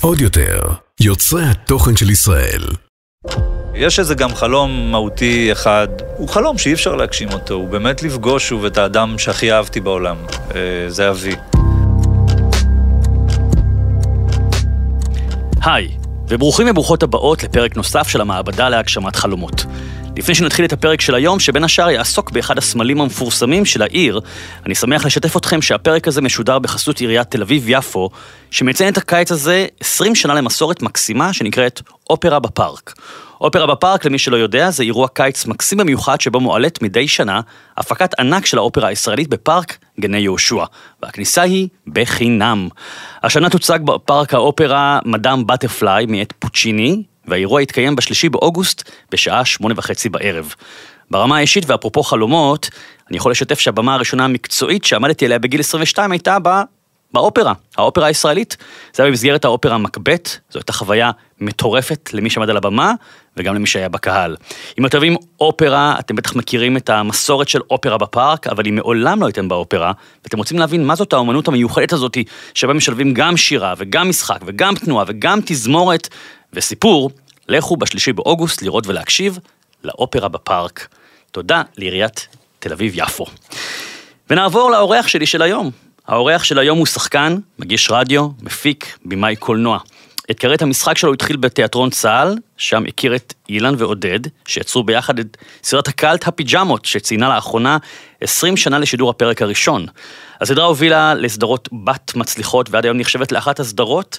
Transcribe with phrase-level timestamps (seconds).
[0.00, 0.60] עוד יותר,
[1.00, 2.62] יוצרי התוכן של ישראל.
[3.74, 8.48] יש איזה גם חלום מהותי אחד, הוא חלום שאי אפשר להגשים אותו, הוא באמת לפגוש
[8.48, 10.16] שוב את האדם שהכי אהבתי בעולם,
[10.54, 11.34] אה, זה אבי.
[15.62, 15.88] היי,
[16.28, 19.64] וברוכים וברוכות הבאות לפרק נוסף של המעבדה להגשמת חלומות.
[20.16, 24.20] לפני שנתחיל את הפרק של היום, שבין השאר יעסוק באחד הסמלים המפורסמים של העיר,
[24.66, 28.10] אני שמח לשתף אתכם שהפרק הזה משודר בחסות עיריית תל אביב-יפו,
[28.50, 32.94] שמציין את הקיץ הזה 20 שנה למסורת מקסימה שנקראת אופרה בפארק.
[33.40, 37.40] אופרה בפארק, למי שלא יודע, זה אירוע קיץ מקסים במיוחד שבו מועלית מדי שנה
[37.76, 40.64] הפקת ענק של האופרה הישראלית בפארק גני יהושע,
[41.02, 42.68] והכניסה היא בחינם.
[43.22, 50.08] השנה תוצג בפארק האופרה מדאם בטרפליי מאת פוצ'יני, והאירוע יתקיים בשלישי באוגוסט בשעה שמונה וחצי
[50.08, 50.54] בערב.
[51.10, 52.70] ברמה האישית ואפרופו חלומות,
[53.08, 56.48] אני יכול לשתף שהבמה הראשונה המקצועית שעמדתי עליה בגיל 22 הייתה ב...
[57.12, 58.56] באופרה, האופרה הישראלית.
[58.94, 62.92] זה היה במסגרת האופרה מקבט, זו הייתה חוויה מטורפת למי שעמד על הבמה
[63.36, 64.36] וגם למי שהיה בקהל.
[64.78, 69.20] אם אתם אוהבים אופרה, אתם בטח מכירים את המסורת של אופרה בפארק, אבל אם מעולם
[69.20, 69.92] לא הייתם באופרה,
[70.24, 72.18] ואתם רוצים להבין מה זאת האומנות המיוחדת הזאת,
[72.54, 76.08] שבה משלבים גם שירה וגם משחק וגם תנועה וגם תזמורת
[76.52, 77.10] וסיפור,
[77.48, 79.38] לכו בשלישי באוגוסט לראות ולהקשיב
[79.84, 80.88] לאופרה בפארק.
[81.30, 83.26] תודה לעיריית תל אביב-יפו.
[84.30, 85.70] ונעבור לאורח שלי של היום.
[86.06, 89.78] האורח של היום הוא שחקן, מגיש רדיו, מפיק, במאי קולנוע.
[90.30, 95.36] את כרת המשחק שלו התחיל בתיאטרון צה"ל, שם הכיר את אילן ועודד, שיצרו ביחד את
[95.64, 97.78] סדרת הקאלט הפיג'מות, שציינה לאחרונה
[98.20, 99.86] 20 שנה לשידור הפרק הראשון.
[100.40, 104.18] הסדרה הובילה לסדרות בת מצליחות, ועד היום נחשבת לאחת הסדרות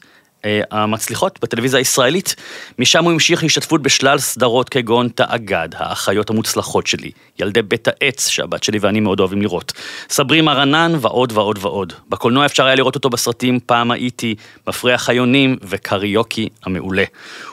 [0.71, 2.35] המצליחות בטלוויזיה הישראלית.
[2.79, 8.63] משם הוא המשיך להשתתפות בשלל סדרות כגון תאגד, האחיות המוצלחות שלי, ילדי בית העץ שהבת
[8.63, 9.73] שלי ואני מאוד אוהבים לראות,
[10.09, 11.93] סברי מרנן ועוד ועוד ועוד.
[12.09, 14.35] בקולנוע אפשר היה לראות אותו בסרטים פעם הייתי,
[14.67, 17.03] מפריח חיונים וקריוקי המעולה.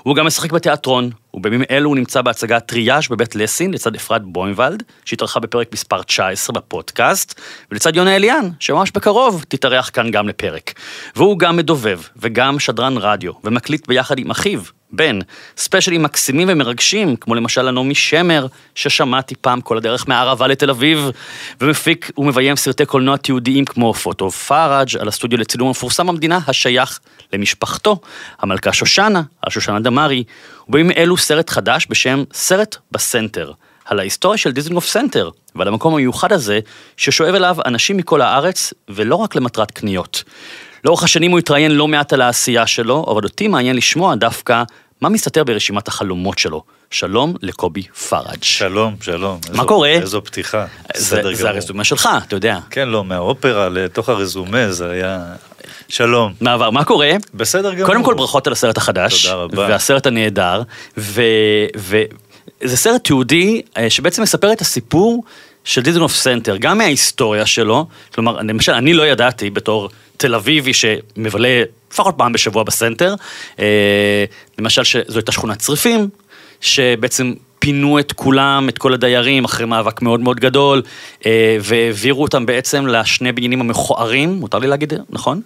[0.02, 4.82] הוא גם משחק בתיאטרון, ובימים אלו הוא נמצא בהצגת טריאז' בבית לסין לצד אפרת בוימבלד,
[5.04, 7.40] שהתארחה בפרק מספר 19 בפודקאסט,
[7.70, 10.72] ולצד יונה אליאן, שממש בקרוב תתארח כאן גם לפרק.
[11.16, 14.60] והוא גם מדובב, וגם שדרן רדיו, ומקליט ביחד עם אחיו,
[14.92, 15.18] בן,
[15.56, 21.10] ספיישלים מקסימים ומרגשים, כמו למשל הנעמי שמר, ששמעתי פעם כל הדרך מהערבה לתל אביב,
[21.60, 27.00] ומפיק ומביים סרטי קולנוע תיעודיים כמו פוטו פרג' על הסטודיו לצילום המפורסם במדינה, השייך
[27.32, 28.00] למשפחתו,
[28.38, 30.24] המלכה שושנה, על שושנה דמארי,
[30.68, 33.52] ובימים אלו סרט חדש בשם סרט בסנטר,
[33.84, 36.60] על ההיסטוריה של דיזנגוף סנטר, ועל המקום המיוחד הזה,
[36.96, 40.24] ששואב אליו אנשים מכל הארץ, ולא רק למטרת קניות.
[40.84, 44.62] לאורך השנים הוא התראיין לא מעט על העשייה שלו, אבל אותי מעניין לשמוע דווקא
[45.00, 46.62] מה מסתתר ברשימת החלומות שלו.
[46.90, 48.42] שלום לקובי פרג'.
[48.42, 49.38] שלום, שלום.
[49.52, 49.88] מה קורה?
[49.88, 51.34] איזו פתיחה, בסדר גמור.
[51.34, 52.58] זה הרזומה שלך, אתה יודע.
[52.70, 55.24] כן, לא, מהאופרה לתוך הרזומה זה היה...
[55.88, 56.32] שלום.
[56.40, 57.10] מעבר, מה קורה?
[57.34, 57.86] בסדר גמור.
[57.86, 59.26] קודם כל ברכות על הסרט החדש.
[59.26, 59.66] תודה רבה.
[59.68, 60.62] והסרט הנהדר.
[60.98, 61.22] ו...
[61.76, 62.02] ו...
[62.64, 65.24] זה סרט תיעודי אה, שבעצם מספר את הסיפור
[65.68, 71.62] של דיזנגוף סנטר, גם מההיסטוריה שלו, כלומר, למשל, אני לא ידעתי בתור תל אביבי שמבלה
[71.90, 73.14] לפחות פעם בשבוע בסנטר,
[73.58, 74.24] אה,
[74.58, 76.08] למשל שזו הייתה שכונת צריפים,
[76.60, 80.82] שבעצם פינו את כולם, את כל הדיירים, אחרי מאבק מאוד מאוד גדול,
[81.26, 85.40] אה, והעבירו אותם בעצם לשני בניינים המכוערים, מותר לי להגיד, נכון?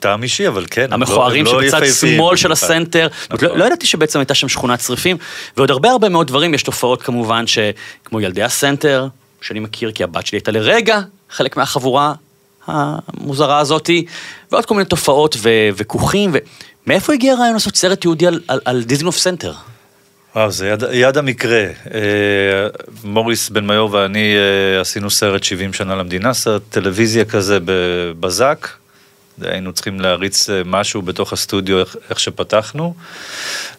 [0.00, 0.86] טעם, אישי, אבל כן.
[0.90, 2.52] לא- המכוערים לא שבצד שמאל של.
[2.52, 3.08] הסנטר.
[3.30, 3.48] נכון.
[3.48, 5.16] לא, לא ידעתי שבעצם הייתה שם שכונת צריפים,
[5.56, 9.08] ועוד הרבה הרבה מאוד דברים, יש תופעות כמובן, שכמו ילדי הסנטר,
[9.40, 11.00] שאני מכיר כי הבת שלי הייתה לרגע
[11.30, 12.12] חלק מהחבורה
[12.66, 14.04] המוזרה הזאתי,
[14.52, 16.32] ועוד כל מיני תופעות ו- וכוכים,
[16.86, 19.52] ומאיפה הגיע הרעיון לעשות סרט תיעודי על, על, סנטר?
[20.36, 21.66] וואו, זה יד, יד המקרה.
[21.94, 22.00] אה,
[23.04, 28.68] מוריס בן מיור ואני אה, עשינו סרט 70 שנה למדינה, סרט טלוויזיה כזה בבזק.
[29.42, 32.94] היינו צריכים להריץ אה, משהו בתוך הסטודיו, איך, איך שפתחנו.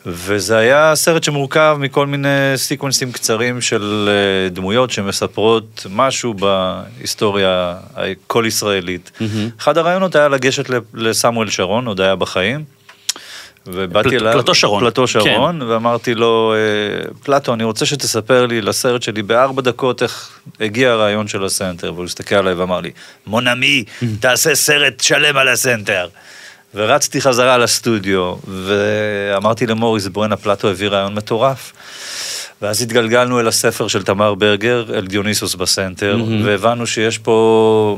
[0.06, 8.44] וזה היה סרט שמורכב מכל מיני סיקוונסים קצרים של אה, דמויות שמספרות משהו בהיסטוריה הכל
[8.48, 9.12] ישראלית.
[9.60, 12.75] אחד הרעיונות היה לגשת לסמואל שרון, עוד היה בחיים.
[13.68, 14.84] ובאתי אליו, פלטו שרון.
[14.84, 15.66] פלטו שרון, כן.
[15.66, 21.28] ואמרתי לו, אה, פלטו, אני רוצה שתספר לי לסרט שלי בארבע דקות איך הגיע הרעיון
[21.28, 22.92] של הסנטר, והוא הסתכל עליי ואמר לי,
[23.28, 23.84] mon ami,
[24.22, 26.08] תעשה סרט שלם על הסנטר.
[26.76, 31.74] ורצתי חזרה לסטודיו, ואמרתי למוריס, בואנה, פלטו הביא רעיון מטורף.
[32.62, 37.98] ואז התגלגלנו אל הספר של תמר ברגר, אל דיוניסוס בסנטר, והבנו שיש פה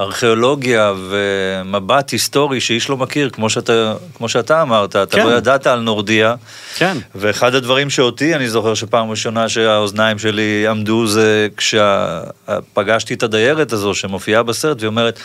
[0.00, 5.26] ארכיאולוגיה ומבט היסטורי שאיש לא מכיר, כמו שאתה, כמו שאתה אמרת, אתה כן.
[5.26, 6.34] לא ידעת על נורדיה.
[6.76, 6.96] כן.
[7.14, 13.94] ואחד הדברים שאותי, אני זוכר שפעם ראשונה שהאוזניים שלי עמדו, זה כשפגשתי את הדיירת הזו
[13.94, 15.20] שמופיעה בסרט, והיא אומרת,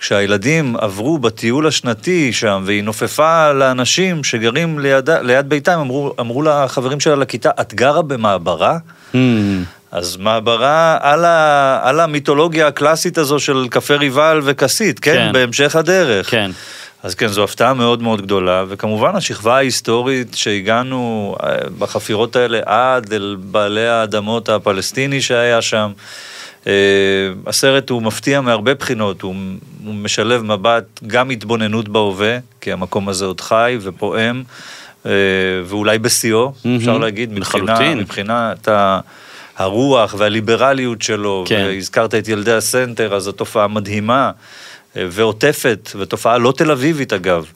[0.00, 7.00] כשהילדים עברו בטיול השנתי שם, והיא נופפה לאנשים שגרים ליד, ליד ביתם, אמרו, אמרו לחברים
[7.00, 8.78] שלה לכיתה, את גרה במעברה?
[9.12, 9.16] Hmm.
[9.92, 15.14] אז מעברה על, ה, על המיתולוגיה הקלאסית הזו של קפה ריבל וכסית, כן?
[15.14, 15.32] כן.
[15.32, 16.30] בהמשך הדרך.
[16.30, 16.50] כן.
[17.02, 23.12] אז כן, זו הפתעה מאוד מאוד גדולה, וכמובן השכבה ההיסטורית שהגענו אה, בחפירות האלה עד
[23.12, 25.92] אל בעלי האדמות הפלסטיני שהיה שם.
[26.66, 26.72] אה,
[27.46, 29.34] הסרט הוא מפתיע מהרבה בחינות, הוא,
[29.84, 34.42] הוא משלב מבט, גם התבוננות בהווה, כי המקום הזה עוד חי ופועם,
[35.06, 35.12] אה,
[35.64, 37.94] ואולי בשיאו, אפשר להגיד, מבחינה.
[37.94, 39.00] מבחינת ה...
[39.60, 41.64] הרוח והליברליות שלו, כן.
[41.66, 44.30] והזכרת את ילדי הסנטר, אז זו תופעה מדהימה
[44.96, 47.46] אה, ועוטפת, ותופעה לא תל אביבית אגב.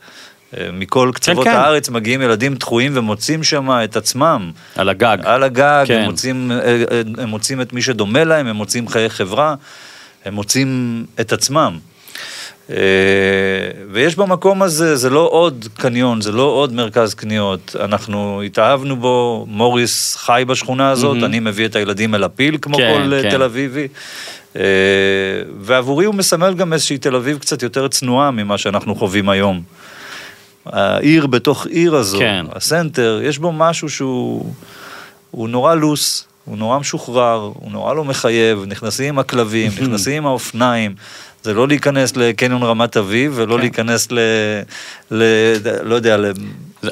[0.56, 1.50] אה, מכל קצוות כן.
[1.50, 4.50] הארץ מגיעים ילדים דחויים ומוצאים שם את עצמם.
[4.76, 5.18] על הגג.
[5.24, 5.98] על הגג, כן.
[5.98, 6.82] הם, מוצאים, אה,
[7.18, 9.54] הם מוצאים את מי שדומה להם, הם מוצאים חיי חברה,
[10.24, 11.78] הם מוצאים את עצמם.
[12.70, 12.76] אה,
[13.92, 19.46] ויש במקום הזה, זה לא עוד קניון, זה לא עוד מרכז קניות, אנחנו התאהבנו בו,
[19.48, 21.24] מוריס חי בשכונה הזאת, מהמם.
[21.24, 23.30] אני מביא את הילדים אל הפיל כמו כן, כל אה, כן.
[23.30, 23.88] תל אביבי.
[24.56, 24.62] אה,
[25.60, 29.62] ועבורי הוא מסמל גם איזושהי תל אביב קצת יותר צנועה ממה שאנחנו חווים היום.
[30.66, 32.46] העיר בתוך עיר הזו, כן.
[32.52, 34.52] הסנטר, יש בו משהו שהוא
[35.30, 40.26] הוא נורא לוס, הוא נורא משוחרר, הוא נורא לא מחייב, נכנסים עם הכלבים, נכנסים עם
[40.26, 40.94] האופניים.
[41.44, 43.60] זה לא להיכנס לקניון רמת אביב ולא כן.
[43.60, 44.18] להיכנס ל...
[45.10, 45.22] ל...
[45.82, 46.32] לא יודע, ל...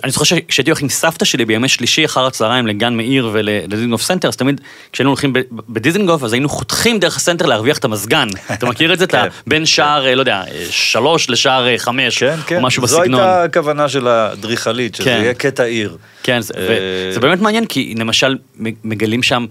[0.05, 4.29] אני זוכר שכשהייתי הולך עם סבתא שלי בימי שלישי אחר הצהריים לגן מאיר ולדיזינגוף סנטר,
[4.29, 4.61] אז תמיד
[4.93, 8.29] כשהיינו הולכים בדיזינגוף, אז היינו חותכים דרך הסנטר להרוויח את המזגן.
[8.53, 9.05] אתה מכיר את זה?
[9.05, 9.29] אתה כן.
[9.47, 12.99] בין שער, אה, לא יודע, אה, שלוש לשער אה, חמש, כן, כן, או משהו זו
[12.99, 13.21] בסגנון.
[13.21, 15.21] הייתה הכוונה של האדריכלית, שזה כן.
[15.23, 15.97] יהיה קטע עיר.
[16.23, 18.37] כן, זה, באמת מעניין, כי למשל
[18.85, 19.47] מגלים שם,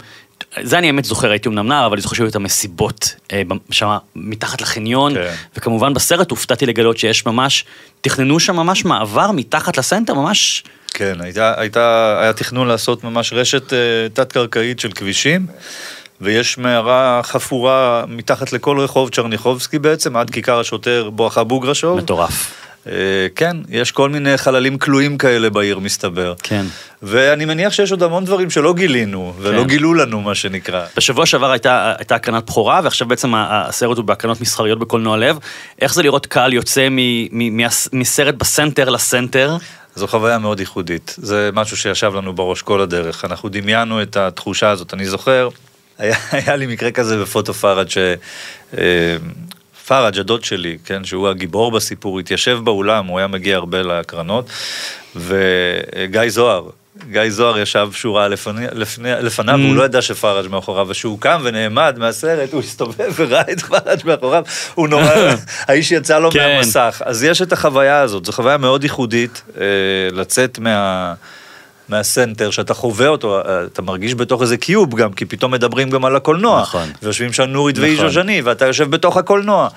[0.60, 3.96] זה אני באמת זוכר, הייתי אמנם נער, אבל אני זוכר שהיו את המסיבות אה, שם
[4.16, 5.34] מתחת לחניון, כן.
[5.56, 7.64] וכמובן בסרט הופתעתי לגלות שיש ממש,
[8.00, 10.64] תכננו שם ממש מעבר מתחת לסנטר, ממש,
[10.94, 13.78] כן, הייתה, הייתה, היה תכנון לעשות ממש רשת אה,
[14.12, 15.46] תת-קרקעית של כבישים,
[16.20, 21.98] ויש מערה חפורה מתחת לכל רחוב צ'רניחובסקי בעצם, עד כיכר השוטר בואכה בוגרשוב.
[21.98, 22.71] מטורף.
[22.86, 22.92] אה,
[23.34, 26.34] כן, יש כל מיני חללים כלואים כאלה בעיר, מסתבר.
[26.42, 26.66] כן.
[27.02, 29.66] ואני מניח שיש עוד המון דברים שלא גילינו, ולא כן.
[29.66, 30.84] גילו לנו, מה שנקרא.
[30.96, 35.38] בשבוע שעבר הייתה, הייתה הקרנת בכורה, ועכשיו בעצם הסרט הוא בהקרנות מסחריות בקולנוע לב.
[35.80, 36.96] איך זה לראות קהל יוצא מ,
[37.30, 39.56] מ, מהס- מסרט בסנטר לסנטר?
[39.94, 41.14] זו חוויה מאוד ייחודית.
[41.18, 43.24] זה משהו שישב לנו בראש כל הדרך.
[43.24, 44.94] אנחנו דמיינו את התחושה הזאת.
[44.94, 45.48] אני זוכר,
[45.98, 47.98] היה, היה לי מקרה כזה בפוטו פרג' ש...
[49.86, 54.50] פרג', הדוד שלי, כן, שהוא הגיבור בסיפור, התיישב באולם, הוא היה מגיע הרבה להקרנות,
[55.16, 56.68] וגיא זוהר,
[57.10, 61.94] גיא זוהר ישב שורה לפני, לפני, לפניו, והוא לא ידע שפראג' מאחוריו, וכשהוא קם ונעמד
[61.98, 64.42] מהסרט, הוא הסתובב וראה את פראג' מאחוריו,
[64.74, 65.14] הוא נורא,
[65.68, 66.54] האיש יצא לו כן.
[66.54, 67.02] מהמסך.
[67.04, 69.64] אז יש את החוויה הזאת, זו חוויה מאוד ייחודית, אה,
[70.12, 71.14] לצאת מה...
[71.88, 76.04] מהסנטר, שאתה חווה אותו, אה, אתה מרגיש בתוך איזה קיוב גם, כי פתאום מדברים גם
[76.04, 76.60] על הקולנוע.
[76.60, 76.88] נכון.
[77.02, 77.88] ויושבים שם נורית נכון.
[77.88, 79.68] ואיז'וז'ני, ואתה יושב בתוך הקולנוע.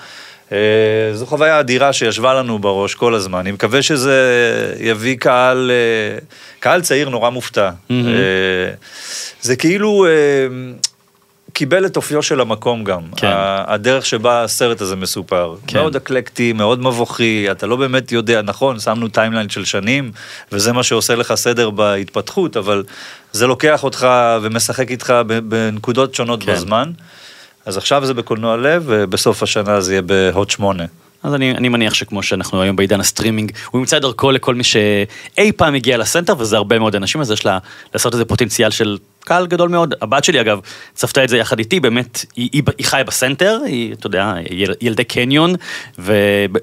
[0.51, 0.57] אה,
[1.13, 3.39] זו חוויה אדירה שישבה לנו בראש כל הזמן.
[3.39, 4.19] אני מקווה שזה
[4.79, 6.19] יביא קהל, אה,
[6.59, 7.69] קהל צעיר נורא מופתע.
[7.91, 7.95] אה,
[9.41, 10.05] זה כאילו...
[11.55, 13.31] קיבל את אופיו של המקום גם, כן.
[13.67, 15.55] הדרך שבה הסרט הזה מסופר.
[15.67, 15.77] כן.
[15.77, 20.11] מאוד אקלקטי, מאוד מבוכי, אתה לא באמת יודע, נכון, שמנו timeline של שנים,
[20.51, 22.83] וזה מה שעושה לך סדר בהתפתחות, אבל
[23.31, 24.07] זה לוקח אותך
[24.41, 25.13] ומשחק איתך
[25.47, 26.53] בנקודות שונות כן.
[26.53, 26.91] בזמן.
[27.65, 30.85] אז עכשיו זה בקולנוע לב, ובסוף השנה זה יהיה ב-HOT שמונה.
[31.23, 34.63] אז אני, אני מניח שכמו שאנחנו היום בעידן הסטרימינג, הוא ימצא את דרכו לכל מי
[34.63, 37.57] שאי פעם הגיע לסנטר, וזה הרבה מאוד אנשים, אז יש לה
[37.93, 39.93] לעשות איזה פוטנציאל של קהל גדול מאוד.
[40.01, 40.59] הבת שלי אגב,
[40.93, 44.73] צפתה את זה יחד איתי, באמת, היא, היא, היא חיה בסנטר, היא, אתה יודע, יל,
[44.81, 45.53] ילדי קניון,
[45.99, 46.13] ו,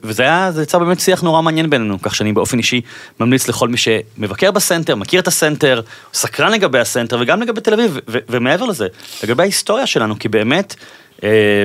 [0.02, 2.80] וזה היה, זה יצא באמת שיח נורא מעניין בינינו, כך שאני באופן אישי
[3.20, 5.80] ממליץ לכל מי שמבקר בסנטר, מכיר את הסנטר,
[6.14, 8.86] סקרן לגבי הסנטר, וגם לגבי תל אביב, ו, ומעבר לזה,
[9.24, 10.74] לגבי ההיסטוריה שלנו, כי באמת,
[11.24, 11.64] אה,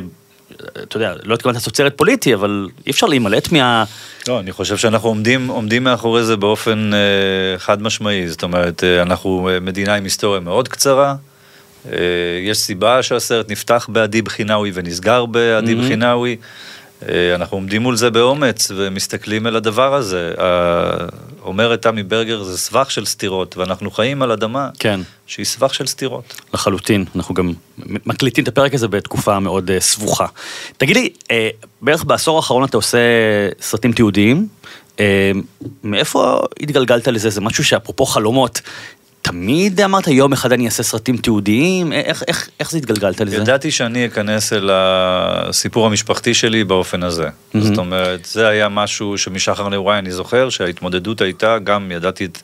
[0.84, 3.84] אתה יודע, לא התכוונת לעשות סרט פוליטי, אבל אי אפשר להימלט מה...
[4.28, 7.00] לא, אני חושב שאנחנו עומדים, עומדים מאחורי זה באופן אה,
[7.60, 11.16] חד משמעי, זאת אומרת, אה, אנחנו אה, מדינה עם היסטוריה מאוד קצרה,
[11.92, 11.98] אה,
[12.44, 15.88] יש סיבה שהסרט נפתח באדיב חינאווי ונסגר באדיב Mhm.
[15.88, 16.38] חינאווי, אה,
[17.36, 20.34] אנחנו עומדים מול זה באומץ ומסתכלים אל הדבר הזה.
[20.40, 21.06] אה,
[21.44, 25.88] אומרת תמי ברגר, זה סבך של סתירות, ואנחנו חיים על אדמה כן, שהיא סבך של
[25.88, 26.42] סתירות.
[26.54, 27.06] לחלוטין.
[27.16, 27.54] אנחנו גם
[27.86, 30.26] מקליטים את הפרק הזה בתקופה מאוד אה, סבוכה.
[30.78, 31.50] תגיד לי, אה,
[31.82, 32.98] בערך בעשור האחרון אתה עושה
[33.62, 34.48] סרטים תיעודיים,
[35.00, 35.32] אה,
[35.84, 37.30] מאיפה התגלגלת לזה?
[37.30, 38.62] זה משהו שאפרופו חלומות,
[39.28, 41.94] תמיד אמרת, יום אחד אני אעשה סרטים תיעודיים?
[41.94, 43.36] איך, איך, איך זה התגלגלת לזה?
[43.36, 47.28] ידעתי שאני אכנס אל הסיפור המשפחתי שלי באופן הזה.
[47.28, 47.60] Mhm.
[47.60, 52.40] זאת אומרת, זה היה משהו שמשחר נעוריי אני זוכר שההתמודדות הייתה, גם ידעתי את,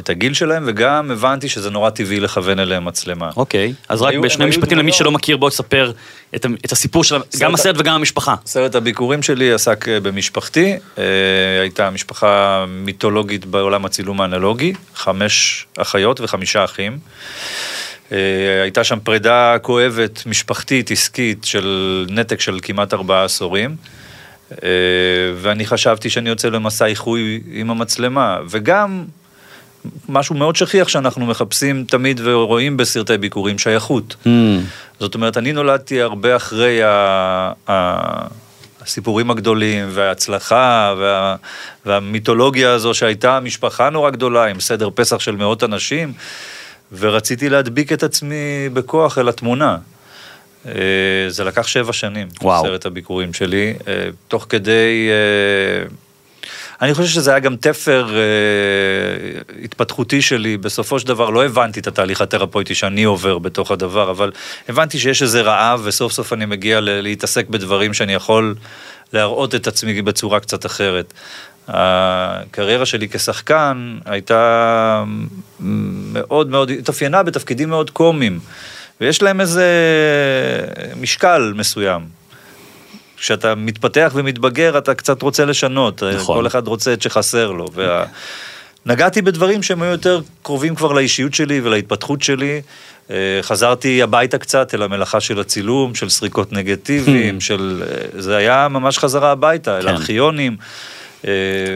[0.00, 3.30] את הגיל שלהם וגם הבנתי שזה נורא טבעי לכוון אליהם מצלמה.
[3.36, 4.92] אוקיי, אז רק היו- בשני משפטים למי.
[4.92, 5.92] שלא מכיר, בוא תספר
[6.36, 8.34] את, את הסיפור של גם הסרט וגם המשפחה.
[8.46, 11.04] סרט הביקורים שלי עסק אה, במשפחתי, אה,
[11.60, 16.98] הייתה משפחה מיתולוגית בעולם הצילום האנלוגי, חמש אחיות וחמישה אחים.
[18.12, 18.18] אה,
[18.62, 23.76] הייתה שם פרידה כואבת, משפחתית, עסקית, של נתק של כמעט ארבעה עשורים.
[25.36, 29.04] ואני חשבתי שאני יוצא למסע איחוי עם המצלמה, וגם
[30.08, 34.16] משהו מאוד שכיח שאנחנו מחפשים תמיד ורואים בסרטי ביקורים, שייכות.
[34.24, 34.28] Hmm,
[35.00, 37.52] זאת אומרת, אני נולדתי הרבה אחרי ה...
[37.70, 38.42] ה...
[38.82, 41.36] הסיפורים הגדולים וההצלחה וה...
[41.86, 46.12] והמיתולוגיה הזו שהייתה משפחה נורא גדולה עם סדר פסח של מאות אנשים,
[46.98, 49.76] ורציתי להדביק את עצמי בכוח אל התמונה.
[50.66, 50.72] אה,
[51.28, 52.64] זה לקח שבע שנים, וואו.
[52.64, 55.08] סרט הביקורים שלי, אה, תוך כדי...
[56.82, 58.20] אני חושב שזה היה גם תפר אה,
[59.64, 64.30] התפתחותי שלי, בסופו של דבר לא הבנתי את התהליך התרפויטי שאני עובר בתוך הדבר, אבל
[64.68, 68.54] הבנתי שיש איזה רעב וסוף סוף אני מגיע להתעסק בדברים שאני יכול
[69.12, 71.12] להראות את עצמי בצורה קצת אחרת.
[71.68, 75.04] הקריירה שלי כשחקן הייתה
[75.60, 78.40] מאוד מאוד, התאפיינה בתפקידים מאוד קומיים,
[79.00, 79.66] ויש להם איזה
[81.00, 82.21] משקל מסוים.
[83.22, 86.02] כשאתה מתפתח ומתבגר, אתה קצת רוצה לשנות.
[86.02, 86.36] נכון.
[86.36, 87.66] כל אחד רוצה את שחסר לו.
[87.74, 88.04] וה...
[88.86, 92.60] נגעתי בדברים שהם היו יותר קרובים כבר לאישיות שלי ולהתפתחות שלי.
[93.10, 97.82] אה, חזרתי הביתה קצת אל המלאכה של הצילום, של סריקות נגטיביים, של...
[97.86, 99.88] אה, זה היה ממש חזרה הביתה, אל כן.
[99.88, 100.56] ארכיונים.
[100.60, 100.66] אה,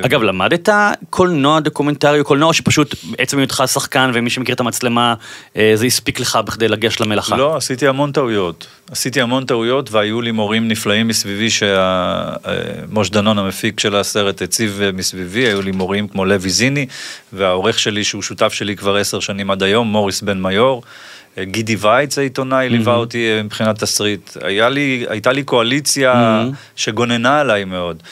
[0.04, 0.68] אגב, למדת
[1.10, 5.14] קולנוע דוקומנטרי או קולנוע שפשוט בעצם היותך שחקן ומי שמכיר את המצלמה,
[5.56, 7.36] אה, זה הספיק לך בכדי לגשת למלאכה?
[7.36, 8.66] לא, עשיתי המון טעויות.
[8.90, 15.46] עשיתי המון טעויות והיו לי מורים נפלאים מסביבי שמוש דנון המפיק של הסרט הציב מסביבי,
[15.46, 16.86] היו לי מורים כמו לוי זיני
[17.32, 20.82] והעורך שלי שהוא שותף שלי כבר עשר שנים עד היום, מוריס בן מיור.
[21.42, 24.36] גידי וייץ העיתונאי ליווה אותי אה, מבחינת תסריט.
[24.42, 26.44] היה לי, הייתה לי קואליציה
[26.76, 28.02] שגוננה עליי מאוד.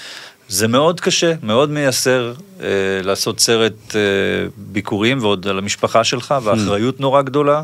[0.48, 2.66] זה מאוד קשה, מאוד מייסר אה,
[3.02, 4.00] לעשות סרט אה,
[4.56, 7.62] ביקורים ועוד על המשפחה שלך, ואחריות נורא גדולה.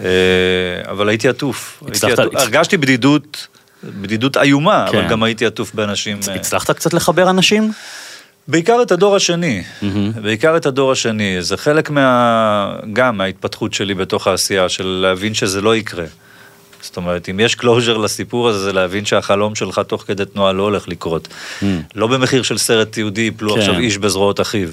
[0.00, 0.04] אה,
[0.90, 1.82] אבל הייתי עטוף.
[1.86, 2.40] הייתי הצלחת- עטוף.
[2.40, 3.46] הרגשתי בדידות,
[3.84, 4.98] בדידות איומה, כן.
[4.98, 6.18] אבל גם הייתי עטוף באנשים.
[6.28, 7.72] אה, הצלחת קצת לחבר אנשים?
[8.48, 9.62] בעיקר את הדור השני,
[10.22, 12.76] בעיקר את הדור השני, זה חלק מה...
[12.92, 16.04] גם מההתפתחות שלי בתוך העשייה, של להבין שזה לא יקרה.
[16.86, 20.62] זאת אומרת, אם יש closure לסיפור הזה, זה להבין שהחלום שלך תוך כדי תנועה לא
[20.62, 21.28] הולך לקרות.
[21.94, 23.60] לא במחיר של סרט תיעודי, יפלו כן.
[23.60, 24.68] עכשיו איש בזרועות אחיו.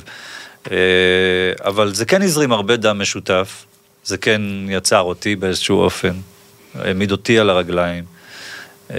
[0.72, 0.78] אה,
[1.66, 3.66] אבל זה כן הזרים הרבה דם משותף,
[4.04, 6.14] זה כן יצר אותי באיזשהו אופן,
[6.80, 8.04] העמיד אותי על הרגליים.
[8.92, 8.98] אה,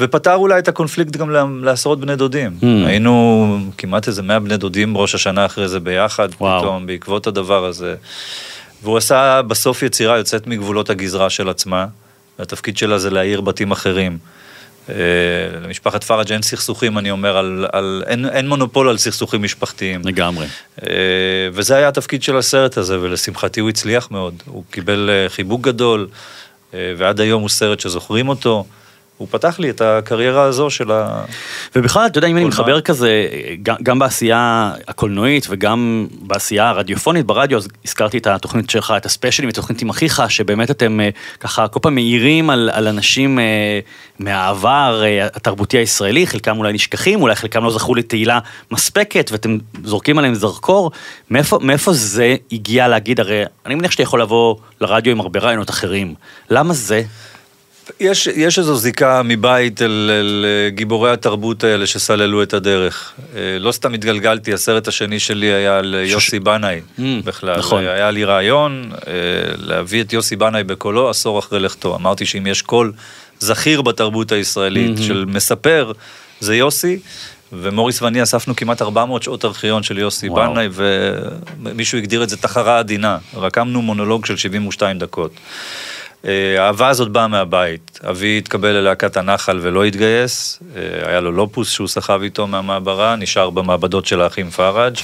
[0.00, 2.58] ופתר אולי את הקונפליקט גם לעשרות בני דודים.
[2.60, 2.64] Hmm.
[2.86, 3.46] היינו
[3.78, 6.60] כמעט איזה 100 בני דודים ראש השנה אחרי זה ביחד, וואו.
[6.60, 7.94] פתאום, בעקבות הדבר הזה.
[8.82, 11.86] והוא עשה בסוף יצירה יוצאת מגבולות הגזרה של עצמה,
[12.38, 14.18] והתפקיד שלה זה להאיר בתים אחרים.
[14.88, 14.94] אה,
[15.62, 20.00] למשפחת פראג' אין סכסוכים, אני אומר, על, על, אין, אין מונופול על סכסוכים משפחתיים.
[20.04, 20.46] לגמרי.
[20.82, 20.88] אה,
[21.52, 24.42] וזה היה התפקיד של הסרט הזה, ולשמחתי הוא הצליח מאוד.
[24.46, 26.08] הוא קיבל אה, חיבוק גדול,
[26.72, 28.64] ועד היום הוא סרט שזוכרים אותו.
[29.20, 31.24] הוא פתח לי את הקריירה הזו של ה...
[31.76, 32.44] ובכלל, אתה יודע, אם אני.
[32.44, 33.26] מחבר כזה,
[33.62, 39.48] גם, גם בעשייה הקולנועית וגם בעשייה הרדיופונית ברדיו, אז הזכרתי את התוכנית שלך, את הספיישלים,
[39.48, 41.08] את התוכנית עם אחיך, שבאמת אתם אה,
[41.40, 43.80] ככה כל פעם מעירים על, על אנשים אה,
[44.18, 48.38] מהעבר אה, התרבותי הישראלי, חלקם אולי נשכחים, אולי חלקם לא זכו לתהילה
[48.70, 50.90] מספקת, ואתם זורקים עליהם זרקור.
[51.30, 55.70] מאיפה, מאיפה זה הגיע להגיד, הרי אני מניח שאתה יכול לבוא לרדיו עם הרבה רעיונות
[55.70, 56.14] אחרים.
[56.50, 57.02] למה זה?
[58.00, 63.12] יש, יש איזו זיקה מבית אל, אל אה, גיבורי התרבות האלה שסללו את הדרך.
[63.36, 67.58] אה, לא סתם התגלגלתי, הסרט השני שלי היה על אה, יוסי בנאי Mm, בכלל.
[67.58, 67.86] נכון.
[67.86, 68.90] היה לי רעיון
[69.56, 71.96] להביא את יוסי בנאי בקולו עשור אחרי לכתו.
[71.96, 72.92] אמרתי שאם יש קול
[73.38, 75.92] זכיר בתרבות הישראלית של מספר,
[76.40, 76.98] זה יוסי.
[77.52, 80.52] ומוריס ואני אספנו כמעט 400 שעות ארכיון של יוסי וואו.
[80.52, 80.68] בנאי,
[81.62, 83.18] ומישהו הגדיר את זה תחרה עדינה.
[83.34, 85.32] רקמנו מונולוג של 72 דקות.
[86.24, 88.00] אה, האהבה הזאת באה מהבית.
[88.10, 93.50] אבי התקבל ללהקת הנחל ולא התגייס, אה, היה לו לופוס שהוא סחב איתו מהמעברה, נשאר
[93.50, 94.96] במעבדות של האחים פרג'.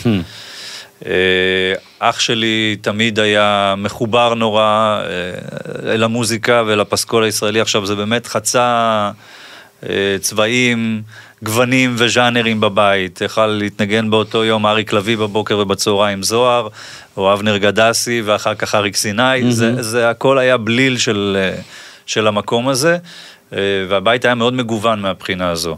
[1.06, 1.12] אה,
[1.98, 5.00] אח שלי תמיד היה מחובר נורא
[5.86, 9.10] אל המוזיקה ואל הפסקול הישראלי, עכשיו זה באמת חצה
[10.20, 11.02] צבעים,
[11.42, 13.20] גוונים וז'אנרים בבית.
[13.20, 16.68] יכל להתנגן באותו יום אריק לביא בבוקר ובצהריים זוהר,
[17.16, 19.42] או אבנר גדסי ואחר כך אריק סיני.
[19.42, 19.50] Mm-hmm.
[19.50, 21.60] זה, זה הכל היה בליל של, אה,
[22.06, 22.96] של המקום הזה,
[23.52, 25.76] אה, והבית היה מאוד מגוון מהבחינה הזו.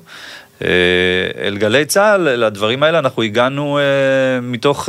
[1.40, 3.78] אל גלי צה"ל, לדברים האלה אנחנו הגענו
[4.42, 4.88] מתוך,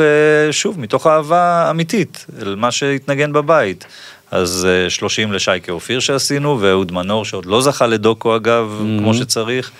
[0.52, 3.86] שוב, מתוך אהבה אמיתית, אל מה שהתנגן בבית.
[4.32, 9.00] אז 30 לשייקה אופיר שעשינו, ואהוד מנור שעוד לא זכה לדוקו אגב, mm-hmm.
[9.00, 9.72] כמו שצריך.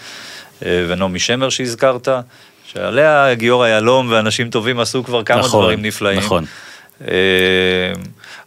[0.66, 2.08] אה, ונעמי שמר שהזכרת,
[2.66, 6.20] שעליה גיורא יהלום ואנשים טובים עשו כבר כמה נכון, דברים נפלאים.
[6.20, 6.46] נכון.
[7.08, 7.14] אה,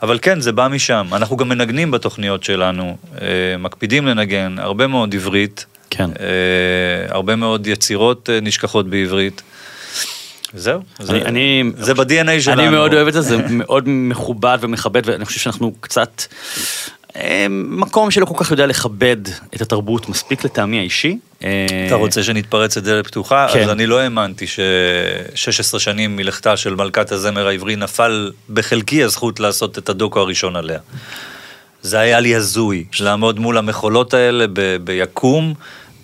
[0.03, 1.07] אבל כן, זה בא משם.
[1.13, 3.27] אנחנו גם מנגנים בתוכניות שלנו, אה,
[3.59, 5.67] מקפידים לנגן, הרבה מאוד עברית.
[5.91, 6.11] כן.
[7.09, 9.43] הרבה מאוד יצירות נשכחות בעברית.
[10.55, 12.63] זהו, זה, אני, זה ב-DNA שלנו.
[12.63, 16.23] אני מאוד אוהב את זה, זה מאוד מכובד ומכבד, ואני חושב שאנחנו קצת
[17.51, 19.17] מקום שלא כל כך יודע לכבד
[19.55, 21.19] את התרבות מספיק לטעמי האישי.
[21.87, 23.47] אתה רוצה שנתפרץ את דלת פתוחה?
[23.53, 23.63] כן.
[23.63, 29.79] אז אני לא האמנתי ש-16 שנים מלכתה של מלכת הזמר העברי נפל בחלקי הזכות לעשות
[29.79, 30.79] את הדוקו הראשון עליה.
[31.83, 35.55] זה היה לי הזוי, לעמוד מול המחולות האלה ב- ביקום,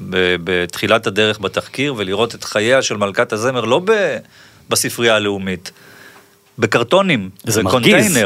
[0.01, 4.17] ב- בתחילת הדרך בתחקיר, ולראות את חייה של מלכת הזמר לא ב-
[4.69, 5.71] בספרייה הלאומית,
[6.59, 8.19] בקרטונים, זה מרגיז.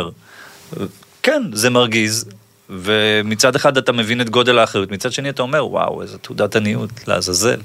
[1.22, 2.24] כן, זה מרגיז,
[2.70, 6.90] ומצד אחד אתה מבין את גודל האחריות, מצד שני אתה אומר, וואו, איזה תעודת עניות,
[7.06, 7.60] לעזאזל.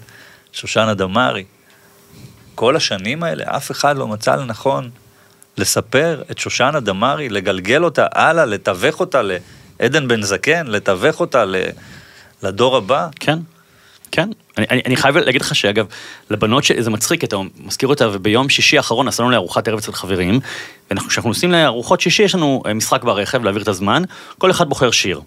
[0.51, 1.43] שושנה דמארי.
[2.55, 4.89] כל השנים האלה, אף אחד לא מצא לנכון
[5.57, 9.21] לספר את שושנה דמארי, לגלגל אותה הלאה, לתווך אותה
[9.79, 11.43] לעדן בן זקן, לתווך אותה
[12.43, 13.07] לדור הבא.
[13.19, 13.39] כן.
[14.11, 15.85] כן, אני, אני, אני חייב להגיד לך שאגב,
[16.29, 20.39] לבנות שלי זה מצחיק, אתה מזכיר אותה, וביום שישי האחרון נסענו לארוחת ערב אצל חברים,
[20.91, 24.03] וכשאנחנו נוסעים לארוחות שישי יש לנו אה, משחק ברכב להעביר את הזמן,
[24.37, 25.21] כל אחד בוחר שיר.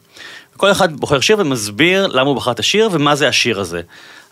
[0.56, 3.80] כל אחד בוחר שיר ומסביר למה הוא בחר את השיר ומה זה השיר הזה.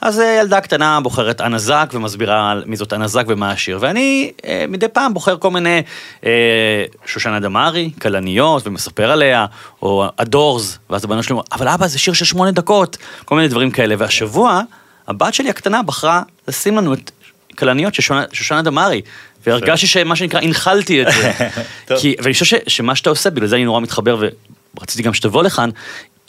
[0.01, 3.79] אז אה, ילדה קטנה בוחרת אנה זק ומסבירה מי זאת אנה זק ומה השיר.
[3.81, 5.83] ואני אה, מדי פעם בוחר כל מיני
[6.27, 9.47] אה, שושנה דמארי, כלניות, ומספר עליה,
[9.83, 13.49] או הדורס, ואז הבנות שלי אומרת, אבל אבא זה שיר של שמונה דקות, כל מיני
[13.49, 13.95] דברים כאלה.
[13.99, 14.61] והשבוע,
[15.09, 17.11] הבת שלי הקטנה בחרה לשים לנו את
[17.59, 19.03] כלניות של שושנה דמארי.
[19.47, 21.33] והרגשתי שמה שנקרא, הנחלתי את זה.
[22.01, 24.29] כי, ואני חושב שמה שאתה עושה, בגלל זה אני נורא מתחבר,
[24.77, 25.71] ורציתי גם שתבוא לכאן,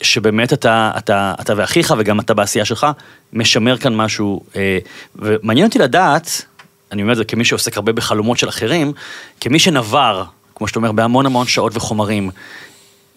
[0.02, 2.86] שבאמת אתה, אתה, אתה ואחיך וגם אתה בעשייה שלך,
[3.32, 4.40] משמר כאן משהו.
[4.56, 4.78] אה,
[5.16, 6.44] ומעניין אותי לדעת,
[6.92, 8.92] אני אומר את זה כמי שעוסק הרבה בחלומות של אחרים,
[9.40, 12.30] כמי שנבר, כמו שאתה אומר, בהמון המון שעות וחומרים,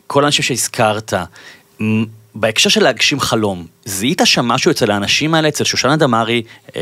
[0.07, 1.13] כל האנשים שהזכרת,
[2.35, 6.43] בהקשר של להגשים חלום, זיהית שם משהו אצל האנשים האלה, אצל שושנה דמארי,
[6.75, 6.81] אה,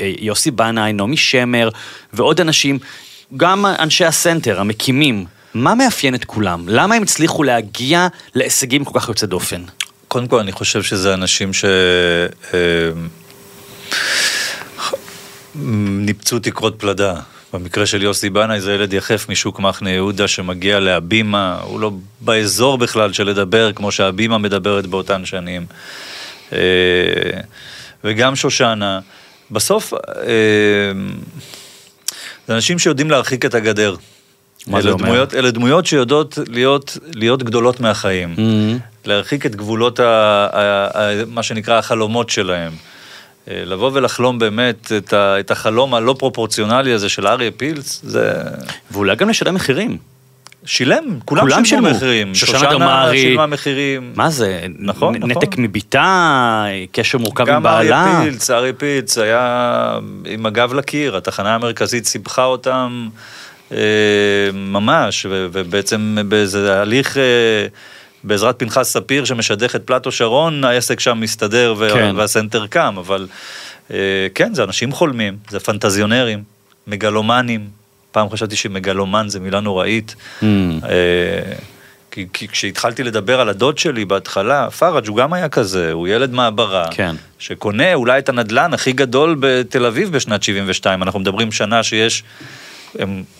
[0.00, 1.68] אה, יוסי בנאי, נעמי שמר
[2.12, 2.78] ועוד אנשים,
[3.36, 6.64] גם אנשי הסנטר, המקימים, מה מאפיין את כולם?
[6.68, 9.62] למה הם הצליחו להגיע להישגים כל כך יוצא דופן?
[10.08, 11.64] קודם כל, אני חושב שזה אנשים ש...
[12.54, 12.90] אה,
[15.54, 17.14] ניפצו תקרות פלדה.
[17.52, 21.90] במקרה של יוסי בנאי זה ילד יחף משוק מחנה יהודה שמגיע להבימה, הוא לא
[22.20, 25.66] באזור בכלל של לדבר כמו שהבימה מדברת באותן שנים.
[26.52, 26.58] אה,
[28.04, 29.00] וגם שושנה.
[29.50, 30.00] בסוף, אה,
[32.46, 33.96] זה אנשים שיודעים להרחיק את הגדר.
[34.66, 35.04] מה זה אומר?
[35.04, 38.34] דמויות, אלה דמויות שיודעות להיות, להיות גדולות מהחיים.
[38.36, 39.08] Mm-hmm.
[39.08, 42.72] להרחיק את גבולות, ה, ה, ה, מה שנקרא, החלומות שלהם.
[43.50, 48.32] אה, לבוא ולחלום באמת את, ה, את החלום הלא פרופורציונלי הזה של אריה פילס, זה...
[48.90, 49.98] ואולי גם לשלם מחירים.
[50.66, 52.34] שילם, כולם, כולם שילמו מחירים.
[52.34, 53.18] שושנה דמארי.
[53.18, 54.12] שילמה מחירים.
[54.14, 54.66] מה זה?
[54.78, 55.30] נכון, נ, נכון.
[55.30, 57.90] נתק מבתה, קשר מורכב עם בעלה.
[57.90, 63.08] גם אריה פילץ, אריה פילץ היה עם הגב לקיר, התחנה המרכזית סיבכה אותם.
[63.74, 67.18] אה, ממש, ובעצם באיזה הליך...
[67.18, 67.66] אה,
[68.26, 72.14] בעזרת פנחס ספיר שמשדך את פלטו שרון, העסק שם מסתדר כן.
[72.16, 73.26] והסנטר קם, אבל
[73.90, 73.96] אה,
[74.34, 76.42] כן, זה אנשים חולמים, זה פנטזיונרים,
[76.86, 77.68] מגלומנים.
[78.12, 80.14] פעם חשבתי שמגלומן זה מילה נוראית.
[80.40, 80.44] Mm.
[82.10, 86.32] כי, כי כשהתחלתי לדבר על הדוד שלי בהתחלה, פראג' הוא גם היה כזה, הוא ילד
[86.32, 87.16] מעברה, כן.
[87.38, 92.22] שקונה אולי את הנדלן הכי גדול בתל אביב בשנת 72, אנחנו מדברים שנה שיש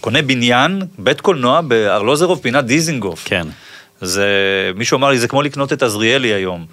[0.00, 3.22] קונה בניין, בית קולנוע בארלוזרוב פינת דיזינגוף.
[3.24, 3.46] כן.
[4.00, 4.26] זה,
[4.76, 6.66] מישהו אמר לי, זה כמו לקנות את עזריאלי היום.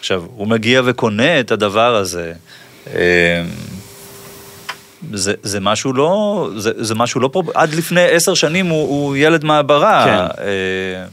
[0.00, 2.32] עכשיו, הוא מגיע וקונה את הדבר הזה.
[5.12, 7.48] זה, זה משהו לא, זה, זה משהו לא, פרופ...
[7.54, 10.04] עד לפני עשר שנים הוא, הוא ילד מעברה.
[10.04, 10.42] כן.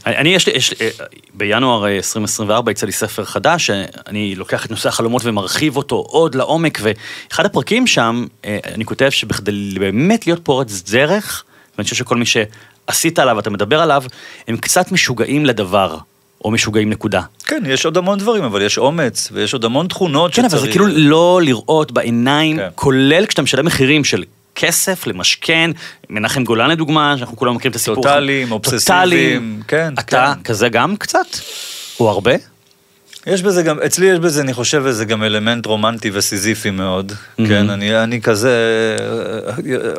[0.06, 0.18] אה...
[0.18, 0.88] אני, יש לי, יש אה,
[1.34, 3.70] בינואר 2024 יצא לי ספר חדש,
[4.06, 9.10] אני לוקח את נושא החלומות ומרחיב אותו עוד לעומק, ואחד הפרקים שם, אה, אני כותב
[9.10, 11.44] שבכדי באמת להיות פורץ דרך,
[11.76, 14.04] ואני חושב שכל מי שעשית עליו, אתה מדבר עליו,
[14.48, 15.98] הם קצת משוגעים לדבר.
[16.44, 17.22] או משוגעים נקודה.
[17.46, 20.54] כן, יש עוד המון דברים, אבל יש אומץ, ויש עוד המון תכונות כן, שצריך.
[20.54, 22.68] אבל זה כאילו לא לראות בעיניים, כן.
[22.74, 24.24] כולל כשאתה משלם מחירים של
[24.54, 25.70] כסף למשכן,
[26.10, 27.94] מנחם גולן לדוגמה, שאנחנו כולנו מכירים את הסיפור.
[27.94, 30.42] טוטאליים, אובססיביים, כן, אתה כן.
[30.42, 31.26] כזה גם קצת?
[32.00, 32.32] או הרבה?
[33.26, 37.12] יש בזה גם, אצלי יש בזה, אני חושב, איזה גם אלמנט רומנטי וסיזיפי מאוד.
[37.36, 38.56] כן, אני, אני כזה
[39.48, 39.54] אה,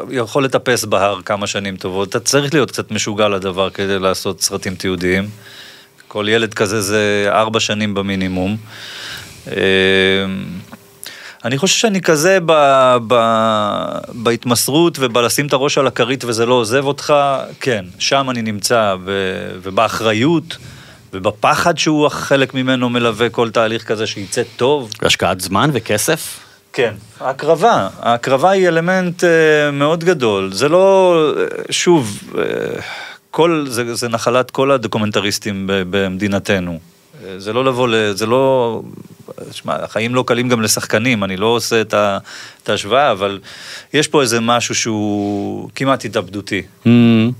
[0.09, 2.09] יכול לטפס בהר כמה שנים טובות.
[2.09, 5.29] אתה צריך להיות קצת משוגע לדבר כדי לעשות סרטים תיעודיים.
[6.13, 8.57] כל ילד כזה זה ארבע שנים במינימום.
[9.47, 9.55] אה,
[11.45, 12.51] אני חושב שאני כזה ב,
[13.07, 13.15] ב,
[14.13, 17.13] בהתמסרות ובלשים את הראש על הכרית וזה לא עוזב אותך,
[17.59, 19.11] כן, שם אני נמצא, ו,
[19.61, 20.57] ובאחריות,
[21.13, 24.89] ובפחד שהוא חלק ממנו מלווה כל תהליך כזה שיצא טוב.
[25.01, 26.39] השקעת זמן וכסף?
[26.73, 32.43] כן, ההקרבה, ההקרבה היא אלמנט אה, מאוד גדול, זה לא, אה, שוב, אה,
[33.33, 36.79] כל, זה, זה נחלת כל הדוקומנטריסטים במדינתנו.
[37.25, 38.81] אה, זה לא לבוא, ל, זה לא,
[39.51, 42.17] שמע, החיים לא קלים גם לשחקנים, אני לא עושה את, ה,
[42.63, 43.39] את ההשוואה, אבל
[43.93, 46.61] יש פה איזה משהו שהוא כמעט התאבדותי.
[46.85, 46.89] Mm,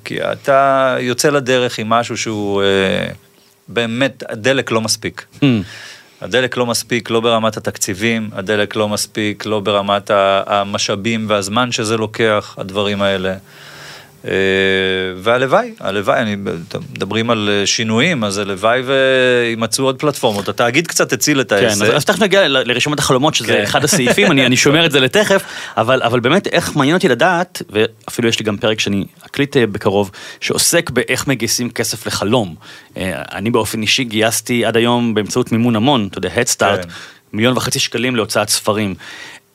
[0.06, 3.08] כי אתה יוצא לדרך עם משהו שהוא אה,
[3.68, 5.26] באמת, הדלק לא מספיק.
[5.42, 5.46] mm.
[6.22, 10.12] הדלק לא מספיק לא ברמת התקציבים, הדלק לא מספיק לא ברמת
[10.46, 13.36] המשאבים והזמן שזה לוקח, הדברים האלה.
[14.28, 14.32] אה,
[15.18, 16.36] והלוואי, הלוואי, אני,
[16.94, 20.50] מדברים על אה, שינויים, אז הלוואי ויימצאו עוד פלטפורמות.
[20.50, 21.82] התאגיד קצת הציל את כן, העסק.
[21.82, 23.62] אז, אז תכף נגיע לרשימת החלומות, שזה כן.
[23.64, 25.44] אחד הסעיפים, אני, אני שומר את זה לתכף,
[25.78, 29.68] אבל, אבל באמת, איך מעניין אותי לדעת, ואפילו יש לי גם פרק שאני אקליט אה,
[29.68, 32.56] בקרוב, שעוסק באיך מגייסים כסף לחלום.
[33.32, 36.90] אני באופן אישי גייסתי עד היום באמצעות מימון המון, אתה יודע, Head Start, כן.
[37.34, 38.96] מיליון וחצי שקלים להוצאת ספרים.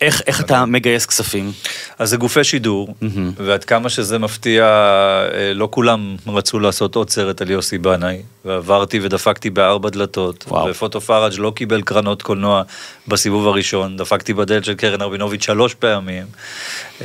[0.01, 1.53] איך, איך אתה מגייס כספים?
[1.99, 2.95] אז זה גופי שידור,
[3.37, 9.01] ועד כמה שזה מפתיע, אה, לא כולם רצו לעשות עוד סרט על יוסי בנאי, ועברתי
[9.03, 10.71] ודפקתי בארבע דלתות, וואו.
[10.71, 12.63] ופוטו פראג' לא קיבל קרנות קולנוע
[13.09, 16.25] בסיבוב הראשון, דפקתי בדלת של קרן רבינוביץ' שלוש פעמים.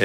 [0.00, 0.04] אה,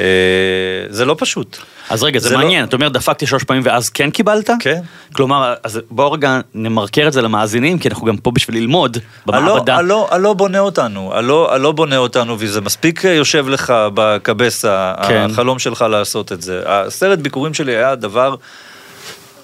[0.88, 1.56] זה לא פשוט.
[1.90, 4.50] אז רגע, זה, זה לא- מעניין, אתה אומר דפקתי שלוש פעמים ואז כן קיבלת?
[4.60, 4.80] כן.
[5.12, 9.76] כלומר, אז בואו רגע נמרקר את זה למאזינים, כי אנחנו גם פה בשביל ללמוד במעבדה.
[9.76, 15.28] הלא, הלא בונה אותנו, הלא, הלא בונה אותנו, וזה מספיק יושב לך בקבסה, כן.
[15.30, 16.62] החלום שלך לעשות את זה.
[16.66, 18.34] הסרט ביקורים שלי היה דבר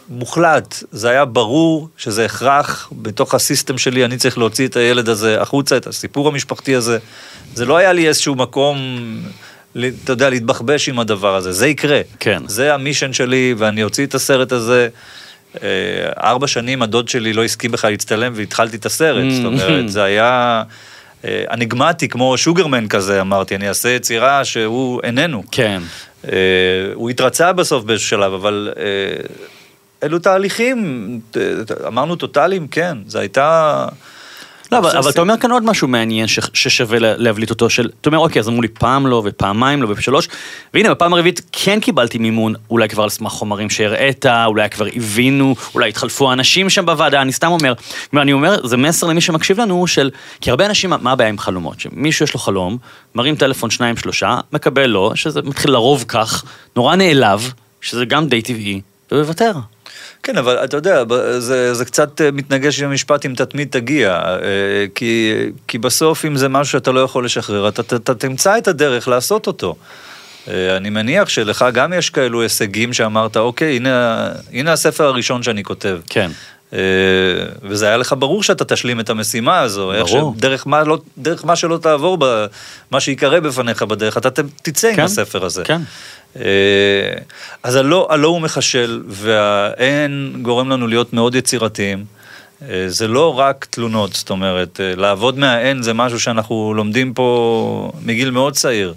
[0.08, 5.40] מוחלט, זה היה ברור שזה הכרח, בתוך הסיסטם שלי אני צריך להוציא את הילד הזה
[5.40, 6.98] החוצה, את הסיפור המשפחתי הזה.
[7.54, 8.76] זה לא היה לי איזשהו מקום,
[9.72, 12.00] אתה יודע, להתבחבש עם הדבר הזה, זה יקרה.
[12.20, 12.42] כן.
[12.46, 14.88] זה המישן שלי, ואני אוציא את הסרט הזה.
[15.62, 15.68] אה,
[16.22, 20.62] ארבע שנים הדוד שלי לא הסכים בכלל להצטלם והתחלתי את הסרט, זאת אומרת, זה היה
[21.24, 25.42] אה, אניגמטי, כמו שוגרמן כזה, אמרתי, אני אעשה יצירה שהוא איננו.
[25.50, 25.82] כן.
[26.24, 26.38] אה,
[26.94, 28.72] הוא התרצה בסוף באיזשהו שלב, אבל
[30.02, 31.20] אלו תהליכים,
[31.86, 33.86] אמרנו טוטאליים, כן, זה הייתה...
[34.72, 35.10] לא, אבל, אבל.
[35.10, 38.40] אתה אומר כאן עוד משהו מעניין ש, ששווה לה- להבליט אותו, של, אתה אומר, אוקיי,
[38.40, 40.28] אז אמרו לי פעם לא ופעמיים לא ושלוש,
[40.74, 45.54] והנה, בפעם הרביעית כן קיבלתי מימון, אולי כבר על סמך חומרים שהראית, אולי כבר הבינו,
[45.74, 47.72] אולי התחלפו האנשים שם בוועדה, אני סתם אומר,
[48.16, 51.80] אני אומר, זה מסר למי שמקשיב לנו, של, כי הרבה אנשים, מה הבעיה עם חלומות?
[51.80, 52.78] שמישהו יש לו חלום,
[53.14, 56.44] מרים טלפון שניים שלושה, מקבל לו, שזה מתחיל לרוב כך,
[56.76, 58.80] נורא נעלב, שזה גם די טבעי,
[59.12, 59.52] ומוותר.
[60.26, 61.02] כן, אבל אתה יודע,
[61.38, 64.38] זה, זה קצת אה, מתנגש עם המשפט אם תתמיד תגיע, אה,
[64.94, 65.32] כי,
[65.68, 69.08] כי בסוף אם זה משהו שאתה לא יכול לשחרר, אתה, אתה, אתה תמצא את הדרך
[69.08, 69.74] לעשות אותו.
[70.48, 75.64] אה, אני מניח שלך גם יש כאלו הישגים שאמרת, אוקיי, הנה, הנה הספר הראשון שאני
[75.64, 75.98] כותב.
[76.06, 76.30] כן.
[76.76, 76.80] אה,
[77.62, 79.92] וזה היה לך ברור שאתה תשלים את המשימה הזו.
[79.92, 80.34] איך ברור.
[80.38, 82.46] שדרך מה, לא, דרך מה שלא תעבור, ב,
[82.90, 85.64] מה שיקרה בפניך בדרך, אתה תצא כן, עם הספר הזה.
[85.64, 85.80] כן.
[86.36, 86.42] אה,
[87.62, 92.04] אז הלא, הלא הוא מחשל, והאין גורם לנו להיות מאוד יצירתיים.
[92.62, 98.30] אה, זה לא רק תלונות, זאת אומרת, לעבוד מהאין זה משהו שאנחנו לומדים פה מגיל
[98.30, 98.94] מאוד צעיר.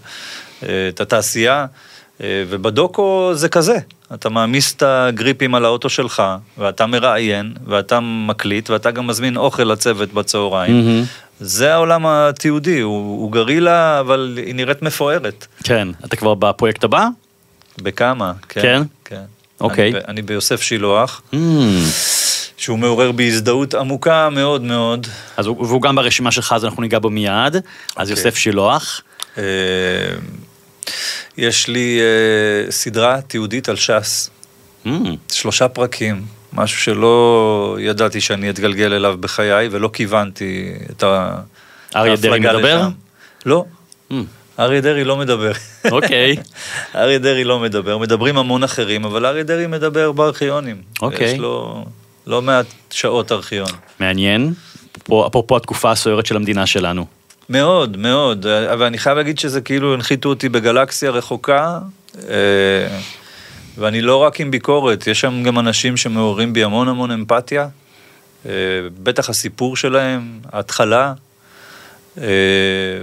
[0.63, 1.65] את התעשייה,
[2.23, 3.77] ובדוקו זה כזה.
[4.13, 6.23] אתה מעמיס את הגריפים על האוטו שלך,
[6.57, 10.85] ואתה מראיין, ואתה מקליט, ואתה גם מזמין אוכל לצוות בצהריים.
[10.85, 11.03] מהמם.
[11.39, 15.47] זה העולם התיעודי, הוא, הוא גרילה, אבל היא נראית מפוארת.
[15.63, 17.07] כן, אתה כבר בפרויקט הבא?
[17.81, 18.61] בכמה, כן.
[18.61, 18.81] כן?
[19.05, 19.21] כן.
[19.61, 19.89] אוקיי.
[19.91, 21.35] אני, ב- אני ביוסף שילוח, Mm.
[22.57, 25.07] שהוא מעורר בי הזדהות עמוקה מאוד מאוד.
[25.37, 27.55] אז הוא, והוא גם ברשימה שלך, אז אנחנו ניגע בו מיד.
[27.55, 27.61] אז
[27.95, 28.09] אוקיי.
[28.09, 29.01] יוסף שילוח.
[31.37, 34.29] יש לי אה, סדרה תיעודית על ש"ס,
[34.85, 34.89] Mm.
[35.31, 36.21] שלושה פרקים,
[36.53, 41.35] משהו שלא ידעתי שאני אתגלגל אליו בחיי, ולא כיוונתי את ה...
[41.95, 42.87] אריה דרעי ההפלגה מדבר?
[43.45, 43.65] לא,
[44.11, 44.13] Mm.
[44.59, 45.51] אריה דרעי לא מדבר.
[45.91, 46.35] אוקיי.
[46.95, 50.81] אריה דרעי לא מדבר, מדברים המון אחרים, אבל אריה דרעי מדבר בארכיונים.
[51.01, 51.31] אוקיי.
[51.33, 51.85] יש לו...
[52.27, 53.69] לא מעט שעות ארכיון.
[53.99, 54.53] מעניין.
[55.27, 57.05] אפרופו התקופה הסוערת של המדינה שלנו.
[57.49, 61.79] מאוד, מאוד, אבל אני חייב להגיד שזה כאילו הנחיתו אותי בגלקסיה רחוקה,
[62.29, 62.99] אה,
[63.77, 67.67] ואני לא רק עם ביקורת, יש שם גם אנשים שמעוררים בי המון המון אמפתיה,
[68.45, 68.51] אה,
[69.03, 71.13] בטח הסיפור שלהם, ההתחלה,
[72.17, 72.23] אה,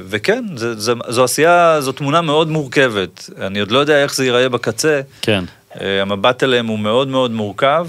[0.09, 4.25] וכן, זה, זה, זו עשייה, זו תמונה מאוד מורכבת, אני עוד לא יודע איך זה
[4.25, 5.45] ייראה בקצה, כן.
[5.81, 7.87] המבט אליהם הוא מאוד מאוד מורכב.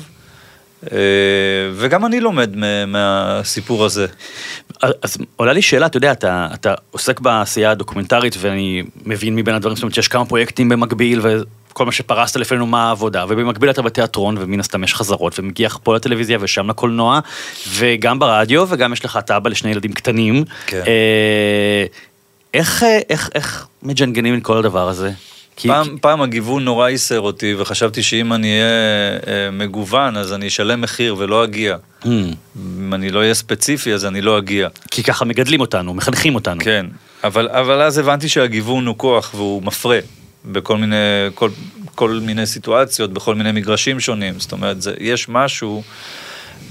[1.74, 2.56] וגם אני לומד
[2.88, 4.08] מהסיפור הזה.
[4.82, 9.76] אז עולה לי שאלה, אתה יודע, אתה, אתה עוסק בעשייה הדוקומנטרית ואני מבין מבין הדברים,
[9.76, 14.38] זאת אומרת שיש כמה פרויקטים במקביל וכל מה שפרסת לפנינו מה העבודה, ובמקביל אתה בתיאטרון
[14.40, 17.20] ומן הסתם יש חזרות ומגיע פה לטלוויזיה ושם לקולנוע,
[17.70, 20.44] וגם ברדיו וגם יש לך את אבא לשני ילדים קטנים.
[20.68, 20.84] כן.
[20.88, 21.86] אה,
[22.54, 25.12] איך, אה, איך, איך מג'נגנים את כל הדבר הזה?
[25.58, 25.68] כי...
[25.68, 28.66] פעם, פעם הגיוון נורא ייסר אותי, וחשבתי שאם אני אהיה
[29.28, 31.78] אה, מגוון, אז אני אשלם מחיר ולא אגיע.
[32.04, 32.08] Mm.
[32.58, 34.68] אם אני לא אהיה ספציפי, אז אני לא אגיע.
[34.92, 36.60] כי ככה מגדלים אותנו, מחנכים אותנו.
[36.64, 36.86] כן,
[37.24, 40.00] אבל, אבל אז הבנתי שהגיוון הוא כוח והוא מפרה
[40.46, 40.96] בכל מיני,
[41.36, 41.50] כל,
[41.96, 44.40] כל מיני סיטואציות, בכל מיני מגרשים שונים.
[44.40, 45.84] זאת אומרת, זה, יש משהו...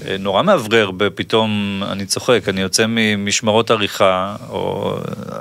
[0.05, 4.93] אה, נורא מאוורר, פתאום, אני צוחק, אני יוצא ממשמרות עריכה, או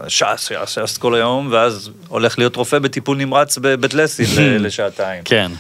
[0.09, 4.27] ש"ס, ש"ס, ש"ס כל היום, ואז הולך להיות רופא בטיפול נמרץ בבית לסין
[4.65, 5.23] לשעתיים.
[5.25, 5.53] כן.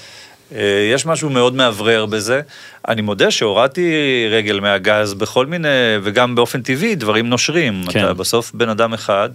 [0.54, 2.40] אה, יש משהו מאוד מאוורר בזה.
[2.88, 3.92] אני מודה שהורדתי
[4.30, 5.68] רגל מהגז בכל מיני,
[6.02, 7.84] וגם באופן טבעי, דברים נושרים.
[7.90, 8.04] כן.
[8.04, 9.28] אתה בסוף בן אדם אחד.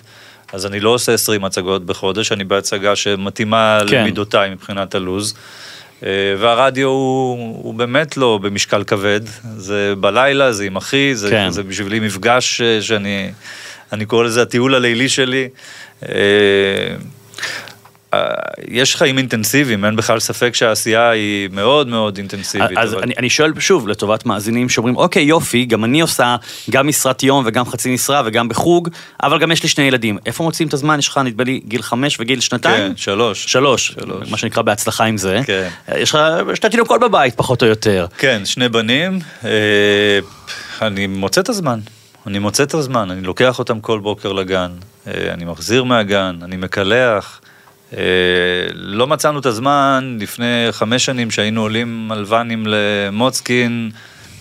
[0.53, 4.01] אז אני לא עושה 20 הצגות בחודש, אני בהצגה שמתאימה כן.
[4.01, 5.33] למידותיי מבחינת הלו"ז.
[6.05, 6.09] אה,
[6.39, 9.21] והרדיו הוא, הוא באמת לא במשקל כבד,
[9.57, 11.49] זה בלילה, זה עם אחי, זה, כן.
[11.49, 13.31] זה בשבילי מפגש אה, שאני,
[13.93, 15.49] אני קורא לזה הטיול הלילי שלי.
[18.13, 18.19] אה,
[18.67, 22.77] יש חיים אינטנסיביים, אין בכלל ספק שהעשייה היא מאוד מאוד אינטנסיבית.
[22.77, 23.03] אז אבל...
[23.03, 26.35] אני, אני שואל שוב, לטובת מאזינים שאומרים, אוקיי, יופי, גם אני עושה
[26.69, 28.89] גם משרת יום וגם חצי משרה וגם בחוג,
[29.23, 30.17] אבל גם יש לי שני ילדים.
[30.25, 30.99] איפה מוצאים את הזמן?
[30.99, 32.89] יש לך, נדמה לי, גיל חמש וגיל שנתיים?
[32.89, 33.45] כן, שלוש.
[33.45, 33.87] שלוש.
[33.87, 34.31] שלוש.
[34.31, 35.39] מה שנקרא בהצלחה עם זה.
[35.45, 35.67] כן.
[35.95, 36.19] יש לך
[36.53, 38.05] שתי תינוקות בבית, פחות או יותר.
[38.17, 39.19] כן, שני בנים.
[39.45, 39.49] אה,
[40.81, 41.79] אני מוצא את הזמן.
[42.27, 44.71] אני מוצא את הזמן, אני לוקח אותם כל בוקר לגן,
[45.07, 47.41] אה, אני מחזיר מהגן, אני מקלח.
[47.97, 48.03] אה,
[48.73, 53.91] לא מצאנו את הזמן לפני חמש שנים שהיינו עולים על ואנים למוצקין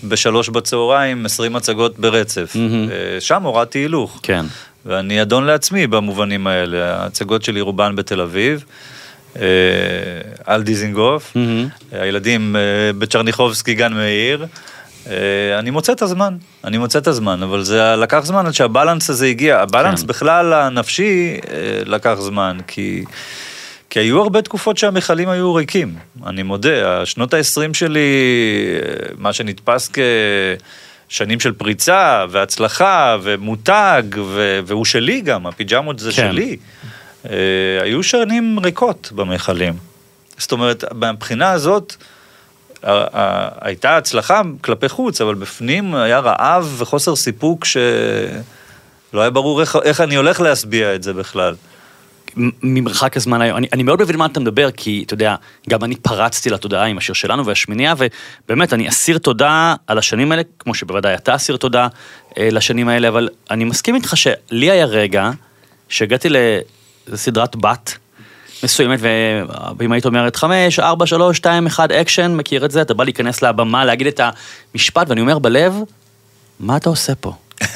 [0.04, 2.56] בשלוש בצהריים, עשרים הצגות ברצף.
[2.56, 3.20] Mm-hmm.
[3.20, 4.20] שם הורדתי הילוך.
[4.22, 4.46] כן.
[4.86, 7.02] ואני אדון לעצמי במובנים האלה.
[7.02, 8.64] ההצגות שלי רובן בתל אביב.
[9.36, 9.42] אה,
[10.44, 11.94] על דיזינגוף, mm-hmm.
[11.96, 12.56] הילדים
[12.98, 14.46] בצ'רניחובסקי גן מאיר.
[15.58, 19.26] אני מוצא את הזמן, אני מוצא את הזמן, אבל זה לקח זמן עד שהבלנס הזה
[19.26, 19.60] הגיע.
[19.60, 20.06] הבלנס כן.
[20.06, 21.36] בכלל הנפשי
[21.86, 23.04] לקח זמן, כי
[23.90, 25.94] כי היו הרבה תקופות שהמכלים היו ריקים,
[26.26, 27.00] אני מודה.
[27.02, 28.10] השנות ה-20 שלי,
[29.18, 29.90] מה שנתפס
[31.08, 34.60] כשנים של פריצה והצלחה ומותג, ו...
[34.66, 36.32] והוא שלי גם, הפיג'מות זה כן.
[36.32, 36.56] שלי.
[37.30, 37.36] אה,
[37.82, 39.74] היו שנים ריקות במכלים.
[40.38, 41.96] זאת אומרת, מהבחינה הזאת,
[43.60, 50.00] הייתה הצלחה כלפי חוץ, אבל בפנים היה רעב וחוסר סיפוק שלא היה ברור איך, איך
[50.00, 51.54] אני הולך להשביע את זה בכלל.
[52.36, 53.56] ממרחק הזמן היום.
[53.56, 55.34] אני, אני מאוד מבין מה אתה מדבר, כי אתה יודע,
[55.68, 60.42] גם אני פרצתי לתודעה עם השיר שלנו והשמינייה, ובאמת, אני אסיר תודה על השנים האלה,
[60.58, 61.88] כמו שבוודאי אתה אסיר תודה
[62.38, 65.30] אה, לשנים האלה, אבל אני מסכים איתך שלי היה רגע
[65.88, 66.28] שהגעתי
[67.08, 67.98] לסדרת בת
[68.62, 68.98] מסוימת,
[69.78, 73.42] ואם היית אומרת חמש, ארבע, שלוש, שתיים, אחד, אקשן, מכיר את זה, אתה בא להיכנס
[73.42, 74.20] לבמה, להגיד את
[74.74, 75.74] המשפט, ואני אומר בלב,
[76.60, 77.32] מה אתה עושה פה?